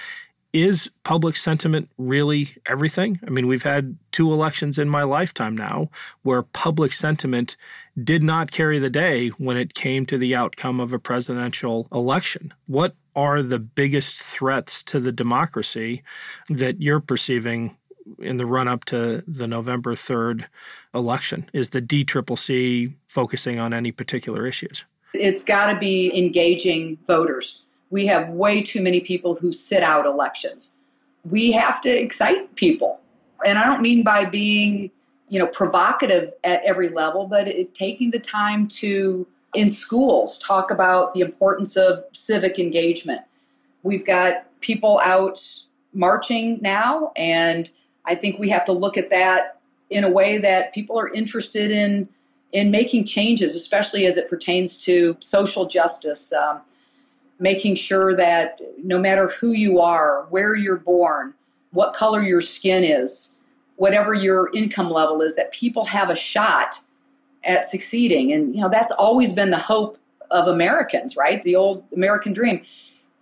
Is 0.56 0.90
public 1.04 1.36
sentiment 1.36 1.90
really 1.98 2.56
everything? 2.66 3.20
I 3.28 3.30
mean, 3.30 3.46
we've 3.46 3.64
had 3.64 3.98
two 4.14 4.32
elections 4.32 4.80
in 4.80 4.88
my 4.88 5.04
lifetime 5.04 5.58
now 5.58 5.90
where 6.22 6.44
public 6.44 6.94
sentiment 6.94 7.58
did 8.02 8.24
not 8.24 8.52
carry 8.52 8.80
the 8.80 8.90
day 8.90 9.28
when 9.32 9.58
it 9.58 9.74
came 9.74 10.06
to 10.06 10.18
the 10.18 10.34
outcome 10.34 10.80
of 10.80 10.94
a 10.94 10.98
presidential 10.98 11.90
election. 11.92 12.54
What 12.68 12.96
are 13.18 13.44
the 13.44 13.60
biggest 13.60 14.22
threats 14.22 14.82
to 14.86 15.02
the 15.02 15.12
democracy 15.12 16.04
that 16.48 16.82
you're 16.82 17.02
perceiving 17.02 17.76
in 18.20 18.38
the 18.38 18.46
run 18.46 18.70
up 18.70 18.86
to 18.86 19.26
the 19.28 19.48
November 19.50 19.94
3rd 19.94 20.46
election? 20.94 21.50
Is 21.52 21.72
the 21.72 21.82
DCCC 21.82 22.94
focusing 23.10 23.60
on 23.60 23.74
any 23.74 23.92
particular 23.92 24.48
issues? 24.48 24.86
It's 25.14 25.44
got 25.44 25.74
to 25.74 25.78
be 25.78 26.18
engaging 26.18 26.98
voters. 27.06 27.65
We 27.96 28.08
have 28.08 28.28
way 28.28 28.62
too 28.62 28.84
many 28.84 29.00
people 29.00 29.36
who 29.36 29.54
sit 29.54 29.82
out 29.82 30.06
elections. 30.06 30.80
We 31.24 31.54
have 31.54 31.80
to 31.80 31.90
excite 31.90 32.54
people. 32.56 33.00
And 33.46 33.58
I 33.58 33.64
don't 33.64 33.82
mean 33.82 34.04
by 34.04 34.26
being, 34.26 34.92
you 35.30 35.40
know, 35.40 35.48
provocative 35.48 36.34
at 36.44 36.62
every 36.66 36.90
level, 36.90 37.26
but 37.26 37.48
it, 37.48 37.74
taking 37.74 38.12
the 38.12 38.20
time 38.20 38.68
to 38.84 39.26
in 39.54 39.70
schools 39.70 40.38
talk 40.40 40.72
about 40.72 41.14
the 41.14 41.22
importance 41.22 41.78
of 41.78 42.04
civic 42.12 42.60
engagement. 42.60 43.22
We've 43.84 44.06
got 44.06 44.44
people 44.60 45.00
out 45.02 45.42
marching 45.94 46.60
now 46.62 47.14
and 47.16 47.72
I 48.04 48.16
think 48.16 48.40
we 48.40 48.50
have 48.50 48.66
to 48.66 48.74
look 48.74 48.98
at 48.98 49.10
that 49.12 49.62
in 49.90 50.04
a 50.04 50.10
way 50.10 50.38
that 50.38 50.74
people 50.74 51.00
are 51.00 51.08
interested 51.14 51.72
in 51.72 52.10
in 52.52 52.72
making 52.72 53.06
changes, 53.06 53.56
especially 53.56 54.06
as 54.06 54.18
it 54.18 54.30
pertains 54.30 54.84
to 54.84 55.16
social 55.22 55.66
justice, 55.66 56.34
um, 56.34 56.60
making 57.40 57.76
sure 57.76 58.16
that 58.16 58.60
no 58.84 58.98
matter 58.98 59.30
who 59.30 59.52
you 59.52 59.80
are, 59.80 60.26
where 60.30 60.56
you're 60.56 60.78
born, 60.78 61.34
what 61.72 61.94
color 61.94 62.22
your 62.22 62.42
skin 62.42 62.84
is, 62.84 63.40
whatever 63.76 64.14
your 64.14 64.50
income 64.54 64.90
level 64.90 65.22
is, 65.22 65.36
that 65.36 65.52
people 65.52 65.86
have 65.86 66.10
a 66.10 66.16
shot 66.16 66.80
at 67.44 67.66
succeeding. 67.66 68.34
And 68.34 68.56
you 68.56 68.62
know 68.62 68.70
that's 68.70 68.92
always 68.92 69.34
been 69.34 69.52
the 69.52 69.58
hope 69.58 69.98
of 70.32 70.48
Americans, 70.48 71.16
right? 71.16 71.44
The 71.44 71.56
old 71.56 71.84
American 71.94 72.34
dream. 72.34 72.66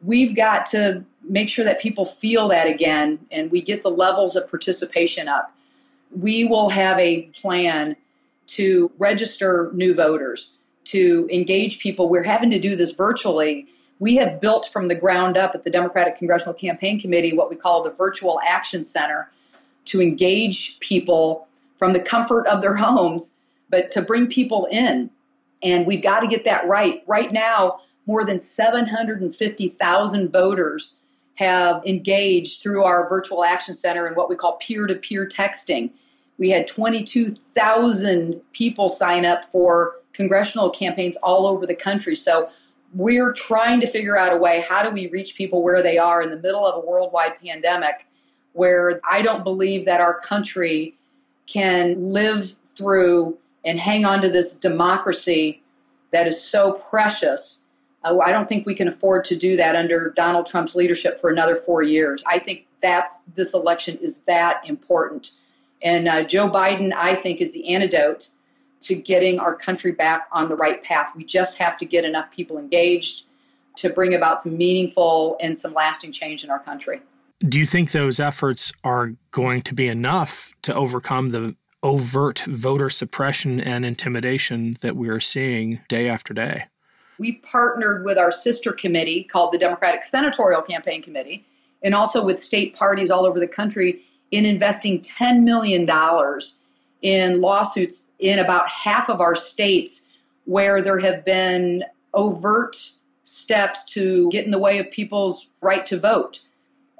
We've 0.01 0.35
got 0.35 0.65
to 0.67 1.03
make 1.27 1.49
sure 1.49 1.65
that 1.65 1.81
people 1.81 2.05
feel 2.05 2.47
that 2.49 2.67
again 2.67 3.19
and 3.31 3.49
we 3.51 3.61
get 3.61 3.83
the 3.83 3.89
levels 3.89 4.35
of 4.35 4.49
participation 4.49 5.27
up. 5.27 5.55
We 6.11 6.45
will 6.45 6.69
have 6.69 6.99
a 6.99 7.23
plan 7.41 7.95
to 8.47 8.91
register 8.97 9.71
new 9.73 9.95
voters, 9.95 10.53
to 10.85 11.27
engage 11.31 11.79
people. 11.79 12.09
We're 12.09 12.23
having 12.23 12.51
to 12.51 12.59
do 12.59 12.75
this 12.75 12.91
virtually. 12.91 13.67
We 14.03 14.17
have 14.17 14.41
built 14.41 14.67
from 14.67 14.89
the 14.89 14.95
ground 14.95 15.37
up 15.37 15.55
at 15.55 15.63
the 15.63 15.69
Democratic 15.69 16.17
Congressional 16.17 16.53
Campaign 16.53 16.99
Committee 16.99 17.31
what 17.31 17.49
we 17.49 17.55
call 17.55 17.83
the 17.83 17.89
Virtual 17.89 18.37
Action 18.45 18.83
Center 18.83 19.31
to 19.85 20.01
engage 20.01 20.77
people 20.81 21.47
from 21.77 21.93
the 21.93 22.01
comfort 22.01 22.45
of 22.47 22.61
their 22.61 22.75
homes, 22.85 23.43
but 23.69 23.91
to 23.91 24.01
bring 24.01 24.27
people 24.27 24.67
in. 24.69 25.09
And 25.63 25.87
we've 25.87 26.03
got 26.03 26.19
to 26.19 26.27
get 26.27 26.43
that 26.43 26.67
right. 26.67 27.01
Right 27.07 27.31
now, 27.31 27.79
more 28.05 28.25
than 28.25 28.39
750,000 28.39 30.29
voters 30.29 30.99
have 31.35 31.81
engaged 31.85 32.61
through 32.61 32.83
our 32.83 33.07
virtual 33.07 33.45
action 33.45 33.73
center 33.73 34.05
in 34.05 34.15
what 34.15 34.27
we 34.27 34.35
call 34.35 34.57
peer 34.57 34.85
to 34.85 34.95
peer 34.95 35.25
texting. 35.25 35.91
We 36.37 36.49
had 36.49 36.67
22,000 36.67 38.41
people 38.51 38.89
sign 38.89 39.25
up 39.25 39.45
for 39.45 39.95
congressional 40.11 40.71
campaigns 40.71 41.15
all 41.23 41.47
over 41.47 41.65
the 41.65 41.73
country. 41.73 42.15
So 42.15 42.49
we're 42.93 43.33
trying 43.33 43.79
to 43.81 43.87
figure 43.87 44.17
out 44.17 44.33
a 44.33 44.37
way 44.37 44.63
how 44.67 44.83
do 44.83 44.89
we 44.89 45.07
reach 45.07 45.35
people 45.35 45.63
where 45.63 45.81
they 45.81 45.97
are 45.97 46.21
in 46.21 46.29
the 46.29 46.37
middle 46.37 46.65
of 46.65 46.83
a 46.83 46.85
worldwide 46.85 47.39
pandemic 47.43 48.05
where 48.53 49.01
I 49.09 49.21
don't 49.21 49.43
believe 49.43 49.85
that 49.85 49.99
our 49.99 50.19
country 50.19 50.95
can 51.47 52.13
live 52.13 52.55
through 52.75 53.37
and 53.65 53.79
hang 53.79 54.05
on 54.05 54.21
to 54.21 54.29
this 54.29 54.59
democracy 54.59 55.61
that 56.11 56.27
is 56.27 56.41
so 56.41 56.73
precious 56.73 57.63
uh, 58.03 58.17
I 58.19 58.31
don't 58.31 58.49
think 58.49 58.65
we 58.65 58.75
can 58.75 58.87
afford 58.87 59.23
to 59.25 59.35
do 59.35 59.55
that 59.57 59.75
under 59.75 60.11
Donald 60.15 60.45
Trump's 60.45 60.75
leadership 60.75 61.19
for 61.19 61.29
another 61.29 61.55
four 61.55 61.83
years. 61.83 62.23
I 62.27 62.39
think 62.39 62.65
that's 62.81 63.23
this 63.35 63.53
election 63.53 63.97
is 64.01 64.19
that 64.21 64.61
important. 64.67 65.31
And 65.81 66.07
uh, 66.07 66.23
Joe 66.23 66.49
Biden, 66.49 66.93
I 66.93 67.15
think, 67.15 67.41
is 67.41 67.53
the 67.53 67.73
antidote 67.73 68.29
to 68.83 68.95
getting 68.95 69.39
our 69.39 69.55
country 69.55 69.91
back 69.91 70.27
on 70.31 70.49
the 70.49 70.55
right 70.55 70.81
path. 70.83 71.13
We 71.15 71.23
just 71.23 71.57
have 71.57 71.77
to 71.77 71.85
get 71.85 72.05
enough 72.05 72.31
people 72.31 72.57
engaged 72.57 73.25
to 73.77 73.89
bring 73.89 74.13
about 74.13 74.39
some 74.39 74.57
meaningful 74.57 75.37
and 75.39 75.57
some 75.57 75.73
lasting 75.73 76.11
change 76.11 76.43
in 76.43 76.49
our 76.49 76.59
country. 76.59 77.01
Do 77.47 77.59
you 77.59 77.65
think 77.65 77.91
those 77.91 78.19
efforts 78.19 78.71
are 78.83 79.13
going 79.31 79.63
to 79.63 79.73
be 79.73 79.87
enough 79.87 80.53
to 80.61 80.73
overcome 80.73 81.31
the 81.31 81.55
overt 81.81 82.39
voter 82.47 82.89
suppression 82.89 83.59
and 83.59 83.83
intimidation 83.83 84.77
that 84.81 84.95
we 84.95 85.09
are 85.09 85.19
seeing 85.19 85.81
day 85.89 86.07
after 86.07 86.33
day? 86.33 86.65
we 87.17 87.33
partnered 87.51 88.03
with 88.03 88.17
our 88.17 88.31
sister 88.31 88.71
committee 88.71 89.23
called 89.23 89.53
the 89.53 89.57
Democratic 89.57 90.03
Senatorial 90.03 90.61
Campaign 90.61 91.01
Committee 91.01 91.45
and 91.81 91.93
also 91.93 92.23
with 92.23 92.37
state 92.37 92.75
parties 92.75 93.11
all 93.11 93.25
over 93.25 93.39
the 93.39 93.47
country 93.47 94.01
in 94.31 94.45
investing 94.45 94.99
$10 94.99 95.43
million 95.43 95.89
in 97.03 97.39
lawsuits 97.39 98.07
in 98.17 98.39
about 98.39 98.67
half 98.67 99.09
of 99.09 99.21
our 99.21 99.35
states 99.35 100.17
where 100.45 100.81
there 100.81 100.97
have 100.99 101.23
been 101.23 101.83
overt 102.15 102.75
steps 103.21 103.85
to 103.93 104.29
get 104.31 104.45
in 104.45 104.51
the 104.51 104.59
way 104.59 104.79
of 104.79 104.89
people's 104.89 105.53
right 105.61 105.85
to 105.85 105.99
vote. 105.99 106.39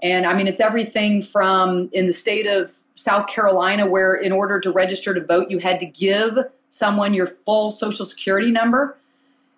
And 0.03 0.27
I 0.27 0.35
mean, 0.35 0.47
it's 0.47 0.59
everything 0.59 1.23
from 1.23 1.89
in 1.93 2.05
the 2.05 2.13
state 2.13 2.45
of 2.45 2.69
South 2.93 3.25
Carolina, 3.27 3.87
where 3.87 4.13
in 4.13 4.31
order 4.31 4.59
to 4.59 4.71
register 4.71 5.15
to 5.15 5.25
vote, 5.25 5.49
you 5.49 5.57
had 5.57 5.79
to 5.79 5.87
give 5.87 6.37
someone 6.69 7.15
your 7.15 7.27
full 7.27 7.71
social 7.71 8.05
security 8.05 8.51
number 8.51 8.97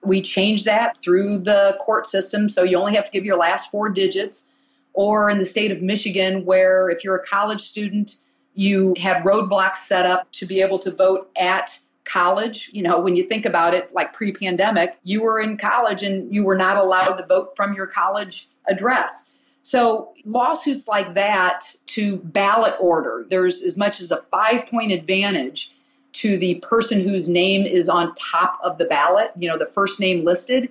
we 0.05 0.21
changed 0.21 0.65
that 0.65 0.95
through 0.97 1.39
the 1.39 1.75
court 1.79 2.05
system, 2.05 2.47
so 2.47 2.63
you 2.63 2.77
only 2.77 2.95
have 2.95 3.05
to 3.05 3.11
give 3.11 3.25
your 3.25 3.37
last 3.37 3.71
four 3.71 3.89
digits. 3.89 4.53
Or 4.93 5.29
in 5.29 5.39
the 5.39 5.45
state 5.45 5.71
of 5.71 5.81
Michigan, 5.81 6.45
where 6.45 6.89
if 6.89 7.03
you're 7.03 7.17
a 7.17 7.25
college 7.25 7.61
student, 7.61 8.15
you 8.55 8.95
had 8.99 9.23
roadblocks 9.23 9.75
set 9.75 10.05
up 10.05 10.31
to 10.33 10.45
be 10.45 10.61
able 10.61 10.79
to 10.79 10.91
vote 10.91 11.29
at 11.37 11.77
college. 12.05 12.69
You 12.71 12.83
know, 12.83 12.99
when 12.99 13.15
you 13.15 13.27
think 13.27 13.45
about 13.45 13.73
it, 13.73 13.93
like 13.93 14.13
pre 14.13 14.31
pandemic, 14.31 14.97
you 15.03 15.21
were 15.21 15.39
in 15.39 15.57
college 15.57 16.03
and 16.03 16.33
you 16.33 16.43
were 16.43 16.55
not 16.55 16.77
allowed 16.77 17.15
to 17.15 17.25
vote 17.25 17.55
from 17.55 17.73
your 17.73 17.87
college 17.87 18.47
address. 18.67 19.33
So, 19.61 20.13
lawsuits 20.25 20.87
like 20.87 21.15
that 21.15 21.63
to 21.87 22.17
ballot 22.17 22.75
order, 22.79 23.25
there's 23.29 23.61
as 23.61 23.77
much 23.77 23.99
as 23.99 24.11
a 24.11 24.17
five 24.17 24.67
point 24.67 24.91
advantage 24.91 25.75
to 26.13 26.37
the 26.37 26.55
person 26.55 27.01
whose 27.01 27.27
name 27.27 27.65
is 27.65 27.89
on 27.89 28.13
top 28.13 28.57
of 28.63 28.77
the 28.77 28.85
ballot, 28.85 29.31
you 29.37 29.49
know, 29.49 29.57
the 29.57 29.65
first 29.65 29.99
name 29.99 30.23
listed. 30.23 30.69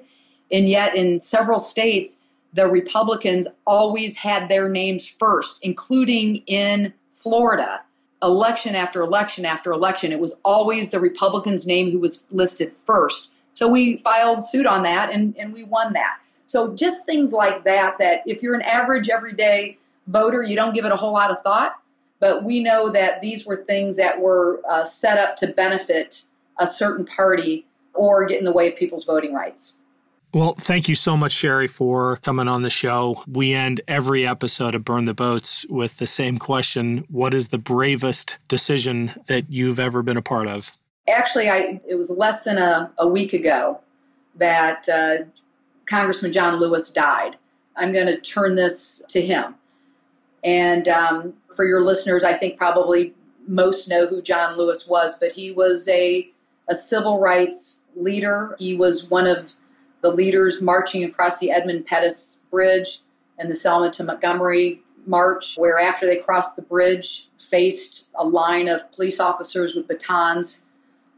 And 0.50 0.68
yet, 0.68 0.94
in 0.94 1.20
several 1.20 1.58
states, 1.58 2.26
the 2.52 2.68
Republicans 2.68 3.48
always 3.66 4.16
had 4.16 4.48
their 4.48 4.68
names 4.68 5.06
first, 5.06 5.58
including 5.62 6.36
in 6.46 6.94
Florida. 7.14 7.82
Election 8.22 8.74
after 8.74 9.02
election 9.02 9.44
after 9.44 9.70
election, 9.70 10.10
it 10.10 10.20
was 10.20 10.34
always 10.44 10.90
the 10.90 11.00
Republican's 11.00 11.66
name 11.66 11.90
who 11.90 11.98
was 11.98 12.26
listed 12.30 12.72
first. 12.72 13.30
So 13.52 13.68
we 13.68 13.98
filed 13.98 14.42
suit 14.42 14.66
on 14.66 14.82
that 14.84 15.12
and, 15.12 15.36
and 15.36 15.52
we 15.52 15.62
won 15.64 15.92
that. 15.92 16.18
So 16.46 16.74
just 16.74 17.04
things 17.04 17.32
like 17.32 17.64
that, 17.64 17.98
that 17.98 18.22
if 18.26 18.42
you're 18.42 18.54
an 18.54 18.62
average 18.62 19.10
everyday 19.10 19.78
voter, 20.06 20.42
you 20.42 20.56
don't 20.56 20.74
give 20.74 20.84
it 20.84 20.92
a 20.92 20.96
whole 20.96 21.12
lot 21.12 21.30
of 21.30 21.40
thought 21.40 21.76
but 22.24 22.42
we 22.42 22.58
know 22.58 22.88
that 22.88 23.20
these 23.20 23.44
were 23.44 23.56
things 23.56 23.98
that 23.98 24.18
were 24.18 24.62
uh, 24.70 24.82
set 24.82 25.18
up 25.18 25.36
to 25.36 25.46
benefit 25.46 26.22
a 26.58 26.66
certain 26.66 27.04
party 27.04 27.66
or 27.92 28.24
get 28.24 28.38
in 28.38 28.46
the 28.46 28.52
way 28.52 28.66
of 28.66 28.78
people's 28.78 29.04
voting 29.04 29.34
rights. 29.34 29.83
Well, 30.34 30.56
thank 30.58 30.88
you 30.88 30.96
so 30.96 31.16
much, 31.16 31.32
Cheri, 31.32 31.68
for 31.68 32.16
coming 32.16 32.48
on 32.48 32.62
the 32.62 32.70
show. 32.70 33.22
We 33.28 33.54
end 33.54 33.80
every 33.86 34.26
episode 34.26 34.74
of 34.74 34.84
Burn 34.84 35.04
the 35.04 35.14
Boats 35.14 35.64
with 35.68 35.98
the 35.98 36.08
same 36.08 36.38
question 36.38 37.04
What 37.08 37.32
is 37.32 37.48
the 37.48 37.58
bravest 37.58 38.38
decision 38.48 39.12
that 39.26 39.48
you've 39.48 39.78
ever 39.78 40.02
been 40.02 40.16
a 40.16 40.22
part 40.22 40.48
of? 40.48 40.76
Actually, 41.08 41.48
I, 41.48 41.80
it 41.88 41.94
was 41.94 42.10
less 42.10 42.42
than 42.42 42.58
a, 42.58 42.92
a 42.98 43.06
week 43.06 43.32
ago 43.32 43.80
that 44.34 44.88
uh, 44.88 45.18
Congressman 45.86 46.32
John 46.32 46.58
Lewis 46.58 46.92
died. 46.92 47.36
I'm 47.76 47.92
going 47.92 48.06
to 48.06 48.16
turn 48.16 48.56
this 48.56 49.04
to 49.10 49.22
him. 49.22 49.54
And 50.42 50.88
um, 50.88 51.34
for 51.54 51.64
your 51.64 51.84
listeners, 51.84 52.24
I 52.24 52.32
think 52.32 52.58
probably 52.58 53.14
most 53.46 53.88
know 53.88 54.08
who 54.08 54.20
John 54.20 54.58
Lewis 54.58 54.88
was, 54.88 55.16
but 55.20 55.30
he 55.30 55.52
was 55.52 55.86
a, 55.86 56.28
a 56.68 56.74
civil 56.74 57.20
rights 57.20 57.86
leader. 57.94 58.56
He 58.58 58.74
was 58.74 59.08
one 59.08 59.28
of 59.28 59.54
the 60.04 60.10
leaders 60.10 60.60
marching 60.60 61.02
across 61.02 61.38
the 61.38 61.50
Edmund 61.50 61.86
Pettus 61.86 62.46
Bridge 62.50 63.00
and 63.38 63.50
the 63.50 63.54
Selma 63.54 63.90
to 63.92 64.04
Montgomery 64.04 64.82
March, 65.06 65.54
where 65.56 65.80
after 65.80 66.04
they 66.04 66.18
crossed 66.18 66.56
the 66.56 66.62
bridge, 66.62 67.30
faced 67.38 68.10
a 68.14 68.22
line 68.22 68.68
of 68.68 68.92
police 68.92 69.18
officers 69.18 69.74
with 69.74 69.88
batons, 69.88 70.68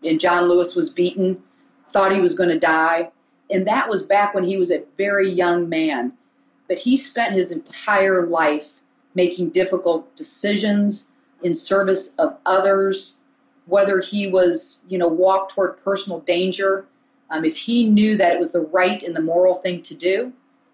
and 0.04 0.20
John 0.20 0.48
Lewis 0.48 0.76
was 0.76 0.94
beaten, 0.94 1.42
thought 1.88 2.14
he 2.14 2.20
was 2.20 2.36
going 2.36 2.48
to 2.48 2.60
die. 2.60 3.10
And 3.50 3.66
that 3.66 3.88
was 3.88 4.04
back 4.04 4.34
when 4.34 4.44
he 4.44 4.56
was 4.56 4.70
a 4.70 4.84
very 4.96 5.28
young 5.28 5.68
man. 5.68 6.12
But 6.68 6.78
he 6.78 6.96
spent 6.96 7.34
his 7.34 7.50
entire 7.50 8.24
life 8.24 8.82
making 9.16 9.50
difficult 9.50 10.14
decisions 10.14 11.12
in 11.42 11.54
service 11.54 12.16
of 12.20 12.36
others, 12.46 13.20
whether 13.64 14.00
he 14.00 14.28
was, 14.28 14.86
you 14.88 14.96
know, 14.96 15.08
walked 15.08 15.56
toward 15.56 15.76
personal 15.82 16.20
danger. 16.20 16.86
Um, 17.30 17.44
if 17.44 17.56
he 17.56 17.88
knew 17.88 18.16
that 18.16 18.32
it 18.32 18.38
was 18.38 18.52
the 18.52 18.60
right 18.60 19.02
and 19.02 19.14
the 19.14 19.20
moral 19.20 19.56
thing 19.56 19.82
to 19.82 19.94
do, 19.94 20.32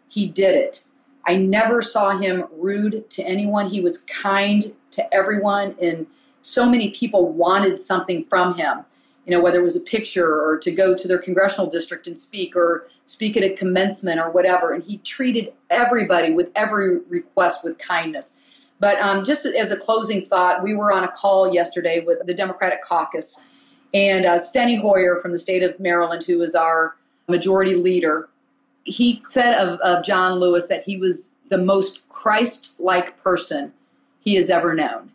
he 0.09 0.27
did 0.27 0.55
it. 0.55 0.87
I 1.27 1.37
never 1.37 1.81
saw 1.83 2.19
him 2.19 2.45
rude 2.53 3.09
to 3.11 3.23
anyone. 3.23 3.69
He 3.71 3.81
was 3.81 4.03
kind 4.03 4.75
to 4.91 5.15
everyone, 5.15 5.77
and 5.81 6.07
so 6.41 6.69
many 6.69 6.91
people 6.91 7.29
wanted 7.29 7.79
something 7.79 8.25
from 8.25 8.57
him. 8.57 8.85
You 9.25 9.31
know, 9.31 9.41
whether 9.41 9.61
it 9.61 9.63
was 9.63 9.77
a 9.77 9.81
picture 9.81 10.27
or 10.27 10.59
to 10.59 10.73
go 10.73 10.97
to 10.97 11.07
their 11.07 11.19
congressional 11.19 11.69
district 11.69 12.09
and 12.09 12.19
speak 12.19 12.57
or 12.57 12.89
speak 13.05 13.37
at 13.37 13.45
a 13.45 13.55
commencement 13.55 14.19
or 14.19 14.31
whatever. 14.31 14.73
And 14.73 14.83
he 14.83 14.99
treated 14.99 15.53
everybody 15.71 16.33
with 16.33 16.51
every 16.57 16.99
request 17.09 17.63
with 17.63 17.79
kindness. 17.79 18.45
But 18.81 18.99
um, 19.01 19.23
just 19.23 19.47
as 19.47 19.71
a 19.71 19.77
closing 19.77 20.27
thought, 20.27 20.61
we 20.61 20.75
were 20.75 20.93
on 20.93 21.05
a 21.05 21.09
call 21.09 21.55
yesterday 21.55 22.03
with 22.05 22.27
the 22.27 22.35
Democratic 22.35 22.83
caucus, 22.83 23.39
and 23.95 24.25
uh, 24.25 24.39
Steny 24.39 24.81
Hoyer 24.81 25.21
from 25.21 25.33
the 25.33 25.39
state 25.39 25.63
of 25.63 25.79
Maryland, 25.79 26.25
who 26.25 26.41
is 26.43 26.55
our 26.55 26.97
majority 27.29 27.75
leader, 27.75 28.29
he 28.85 29.21
said 29.25 29.55
of, 29.59 29.79
of 29.81 30.05
John 30.05 30.41
Lewis 30.41 30.69
that 30.69 30.83
he 30.83 30.97
was 30.97 31.35
the 31.49 31.59
most 31.59 32.09
Christ 32.09 32.81
like 32.81 33.23
person 33.23 33.73
he 34.21 34.35
has 34.35 34.51
ever 34.51 34.75
known. 34.75 35.11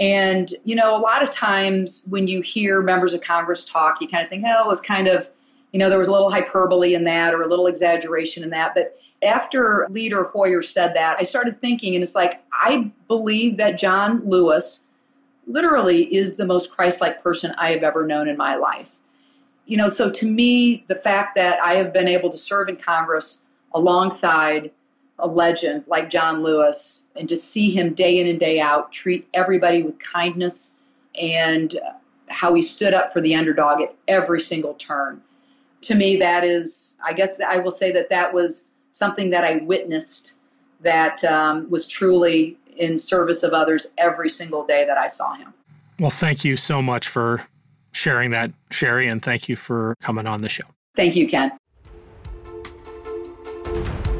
And, 0.00 0.52
you 0.64 0.74
know, 0.74 0.96
a 0.96 0.98
lot 0.98 1.22
of 1.22 1.30
times 1.30 2.06
when 2.10 2.26
you 2.26 2.40
hear 2.40 2.82
members 2.82 3.14
of 3.14 3.20
Congress 3.20 3.64
talk, 3.64 4.00
you 4.00 4.08
kind 4.08 4.24
of 4.24 4.30
think, 4.30 4.44
oh, 4.46 4.64
it 4.64 4.66
was 4.66 4.80
kind 4.80 5.06
of 5.06 5.30
you 5.74 5.80
know, 5.80 5.88
there 5.88 5.98
was 5.98 6.06
a 6.06 6.12
little 6.12 6.30
hyperbole 6.30 6.94
in 6.94 7.02
that 7.02 7.34
or 7.34 7.42
a 7.42 7.48
little 7.48 7.66
exaggeration 7.66 8.44
in 8.44 8.50
that. 8.50 8.74
But 8.76 8.96
after 9.26 9.88
Leader 9.90 10.22
Hoyer 10.22 10.62
said 10.62 10.94
that, 10.94 11.16
I 11.18 11.24
started 11.24 11.58
thinking, 11.58 11.96
and 11.96 12.04
it's 12.04 12.14
like, 12.14 12.44
I 12.52 12.92
believe 13.08 13.56
that 13.56 13.76
John 13.76 14.22
Lewis 14.24 14.86
literally 15.46 16.14
is 16.14 16.36
the 16.36 16.46
most 16.46 16.70
Christ 16.70 17.00
like 17.00 17.22
person 17.22 17.54
I 17.58 17.70
have 17.70 17.82
ever 17.82 18.06
known 18.06 18.28
in 18.28 18.36
my 18.36 18.56
life. 18.56 19.00
You 19.66 19.76
know, 19.76 19.88
so 19.88 20.10
to 20.10 20.30
me, 20.30 20.84
the 20.88 20.94
fact 20.94 21.34
that 21.36 21.60
I 21.60 21.74
have 21.74 21.92
been 21.92 22.08
able 22.08 22.28
to 22.30 22.36
serve 22.36 22.68
in 22.68 22.76
Congress 22.76 23.44
alongside 23.72 24.70
a 25.18 25.26
legend 25.26 25.84
like 25.86 26.10
John 26.10 26.42
Lewis 26.42 27.12
and 27.16 27.28
just 27.28 27.50
see 27.50 27.70
him 27.70 27.94
day 27.94 28.18
in 28.18 28.26
and 28.26 28.38
day 28.38 28.60
out 28.60 28.92
treat 28.92 29.28
everybody 29.32 29.82
with 29.82 29.98
kindness 29.98 30.80
and 31.20 31.78
how 32.28 32.54
he 32.54 32.62
stood 32.62 32.94
up 32.94 33.12
for 33.12 33.20
the 33.20 33.34
underdog 33.34 33.80
at 33.80 33.94
every 34.08 34.40
single 34.40 34.74
turn. 34.74 35.22
To 35.82 35.94
me, 35.94 36.16
that 36.16 36.44
is, 36.44 36.98
I 37.04 37.12
guess 37.12 37.40
I 37.40 37.58
will 37.58 37.70
say 37.70 37.92
that 37.92 38.10
that 38.10 38.34
was 38.34 38.74
something 38.90 39.30
that 39.30 39.44
I 39.44 39.56
witnessed 39.56 40.40
that 40.80 41.22
um, 41.24 41.68
was 41.70 41.86
truly 41.86 42.58
in 42.76 42.98
service 42.98 43.42
of 43.42 43.52
others 43.52 43.88
every 43.98 44.28
single 44.28 44.64
day 44.66 44.84
that 44.86 44.98
I 44.98 45.06
saw 45.06 45.34
him. 45.34 45.54
Well, 45.98 46.10
thank 46.10 46.44
you 46.44 46.56
so 46.56 46.82
much 46.82 47.08
for 47.08 47.46
sharing 47.92 48.30
that, 48.32 48.52
Cheri, 48.70 49.10
and 49.10 49.22
thank 49.22 49.48
you 49.48 49.56
for 49.56 49.94
coming 50.00 50.26
on 50.26 50.40
the 50.40 50.48
show. 50.48 50.64
Thank 50.94 51.16
you, 51.16 51.28
Ken. 51.28 51.52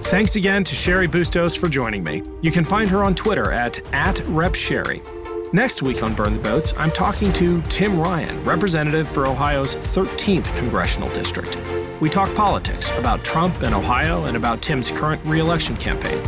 Thanks 0.04 0.36
again 0.36 0.62
to 0.64 0.74
Cheri 0.76 1.08
Bustos 1.08 1.56
for 1.56 1.68
joining 1.68 2.04
me. 2.04 2.22
You 2.42 2.52
can 2.52 2.62
find 2.62 2.88
her 2.90 3.02
on 3.02 3.14
Twitter 3.14 3.50
at, 3.50 3.78
at 3.92 4.16
RepCheri. 4.16 5.02
Next 5.52 5.82
week 5.82 6.02
on 6.02 6.14
Burn 6.14 6.34
the 6.34 6.42
Boats, 6.42 6.74
I'm 6.76 6.90
talking 6.90 7.32
to 7.34 7.62
Tim 7.62 7.98
Ryan, 7.98 8.42
representative 8.44 9.08
for 9.08 9.26
Ohio's 9.26 9.76
13th 9.76 10.54
congressional 10.56 11.08
district. 11.10 11.56
We 12.00 12.10
talk 12.10 12.34
politics 12.34 12.90
about 12.98 13.24
Trump 13.24 13.62
and 13.62 13.74
Ohio 13.74 14.24
and 14.24 14.36
about 14.36 14.62
Tim's 14.62 14.90
current 14.90 15.24
reelection 15.26 15.76
campaign. 15.76 16.20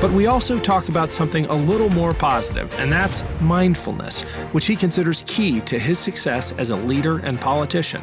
But 0.00 0.12
we 0.12 0.26
also 0.26 0.58
talk 0.58 0.88
about 0.88 1.12
something 1.12 1.44
a 1.46 1.54
little 1.54 1.90
more 1.90 2.14
positive, 2.14 2.74
and 2.78 2.90
that's 2.90 3.22
mindfulness, 3.40 4.22
which 4.52 4.66
he 4.66 4.74
considers 4.74 5.24
key 5.26 5.60
to 5.62 5.78
his 5.78 5.98
success 5.98 6.52
as 6.52 6.70
a 6.70 6.76
leader 6.76 7.18
and 7.18 7.38
politician. 7.38 8.00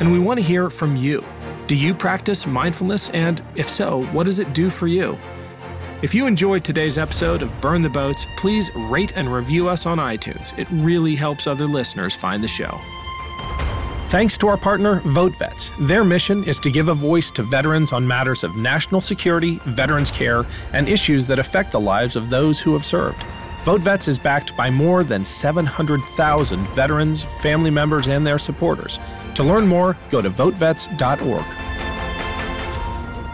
And 0.00 0.10
we 0.10 0.18
want 0.18 0.38
to 0.38 0.44
hear 0.44 0.70
from 0.70 0.96
you. 0.96 1.22
Do 1.66 1.76
you 1.76 1.92
practice 1.92 2.46
mindfulness? 2.46 3.10
And 3.10 3.42
if 3.56 3.68
so, 3.68 4.04
what 4.06 4.24
does 4.24 4.38
it 4.38 4.54
do 4.54 4.70
for 4.70 4.86
you? 4.86 5.18
If 6.00 6.14
you 6.14 6.26
enjoyed 6.26 6.64
today's 6.64 6.96
episode 6.96 7.42
of 7.42 7.60
Burn 7.60 7.82
the 7.82 7.90
Boats, 7.90 8.24
please 8.36 8.70
rate 8.74 9.12
and 9.16 9.30
review 9.30 9.68
us 9.68 9.84
on 9.84 9.98
iTunes. 9.98 10.56
It 10.58 10.68
really 10.70 11.14
helps 11.14 11.46
other 11.46 11.66
listeners 11.66 12.14
find 12.14 12.42
the 12.42 12.48
show. 12.48 12.80
Thanks 14.08 14.38
to 14.38 14.48
our 14.48 14.56
partner, 14.56 15.00
VoteVets. 15.02 15.86
Their 15.86 16.02
mission 16.02 16.42
is 16.44 16.58
to 16.60 16.70
give 16.70 16.88
a 16.88 16.94
voice 16.94 17.30
to 17.32 17.42
veterans 17.42 17.92
on 17.92 18.08
matters 18.08 18.42
of 18.42 18.56
national 18.56 19.02
security, 19.02 19.60
veterans 19.66 20.10
care, 20.10 20.46
and 20.72 20.88
issues 20.88 21.26
that 21.26 21.38
affect 21.38 21.72
the 21.72 21.80
lives 21.80 22.16
of 22.16 22.30
those 22.30 22.58
who 22.58 22.72
have 22.72 22.86
served. 22.86 23.22
VoteVets 23.64 24.08
is 24.08 24.18
backed 24.18 24.56
by 24.56 24.70
more 24.70 25.04
than 25.04 25.26
700,000 25.26 26.68
veterans, 26.68 27.24
family 27.42 27.68
members, 27.68 28.06
and 28.06 28.26
their 28.26 28.38
supporters. 28.38 28.98
To 29.34 29.44
learn 29.44 29.66
more, 29.66 29.94
go 30.08 30.22
to 30.22 30.30
votevets.org. 30.30 31.44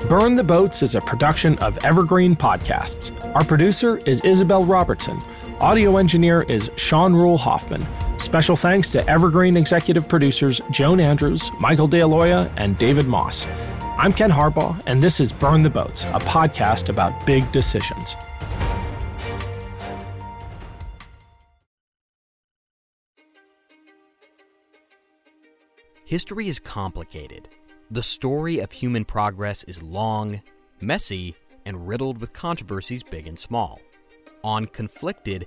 Burn 0.09 0.35
the 0.35 0.43
Boats 0.43 0.83
is 0.83 0.97
a 0.97 1.01
production 1.01 1.57
of 1.61 1.79
Evergreen 1.85 2.35
Podcasts. 2.35 3.13
Our 3.37 3.45
producer 3.45 3.99
is 4.07 4.21
Isabel 4.23 4.65
Robertson. 4.65 5.21
Audio 5.61 5.99
engineer 5.99 6.43
is 6.49 6.69
Sean 6.75 7.15
Rule 7.15 7.39
Hoffman. 7.39 7.87
Special 8.19 8.57
thanks 8.57 8.91
to 8.91 9.09
Evergreen 9.09 9.57
executive 9.57 10.09
producers 10.09 10.61
Joan 10.71 11.01
Andrews, 11.01 11.51
Michael 11.61 11.89
DeAloia, 11.89 12.53
and 12.57 12.79
David 12.79 13.07
Moss. 13.07 13.47
I'm 13.99 14.13
Ken 14.13 14.31
Harbaugh, 14.31 14.83
and 14.87 15.01
this 15.01 15.21
is 15.21 15.33
Burn 15.33 15.63
the 15.63 15.71
Boats, 15.71 16.05
a 16.05 16.19
podcast 16.19 16.89
about 16.89 17.27
big 17.27 17.51
decisions. 17.53 18.17
History 26.05 26.49
is 26.49 26.61
complicated. 26.61 27.49
The 27.91 28.03
story 28.03 28.59
of 28.61 28.73
human 28.73 29.05
progress 29.05 29.65
is 29.65 29.83
long, 29.83 30.43
messy, 30.81 31.35
and 31.67 31.89
riddled 31.89 32.19
with 32.19 32.33
controversies 32.33 33.03
big 33.03 33.27
and 33.27 33.39
small. 33.39 33.81
On 34.43 34.67
Conflicted, 34.67 35.47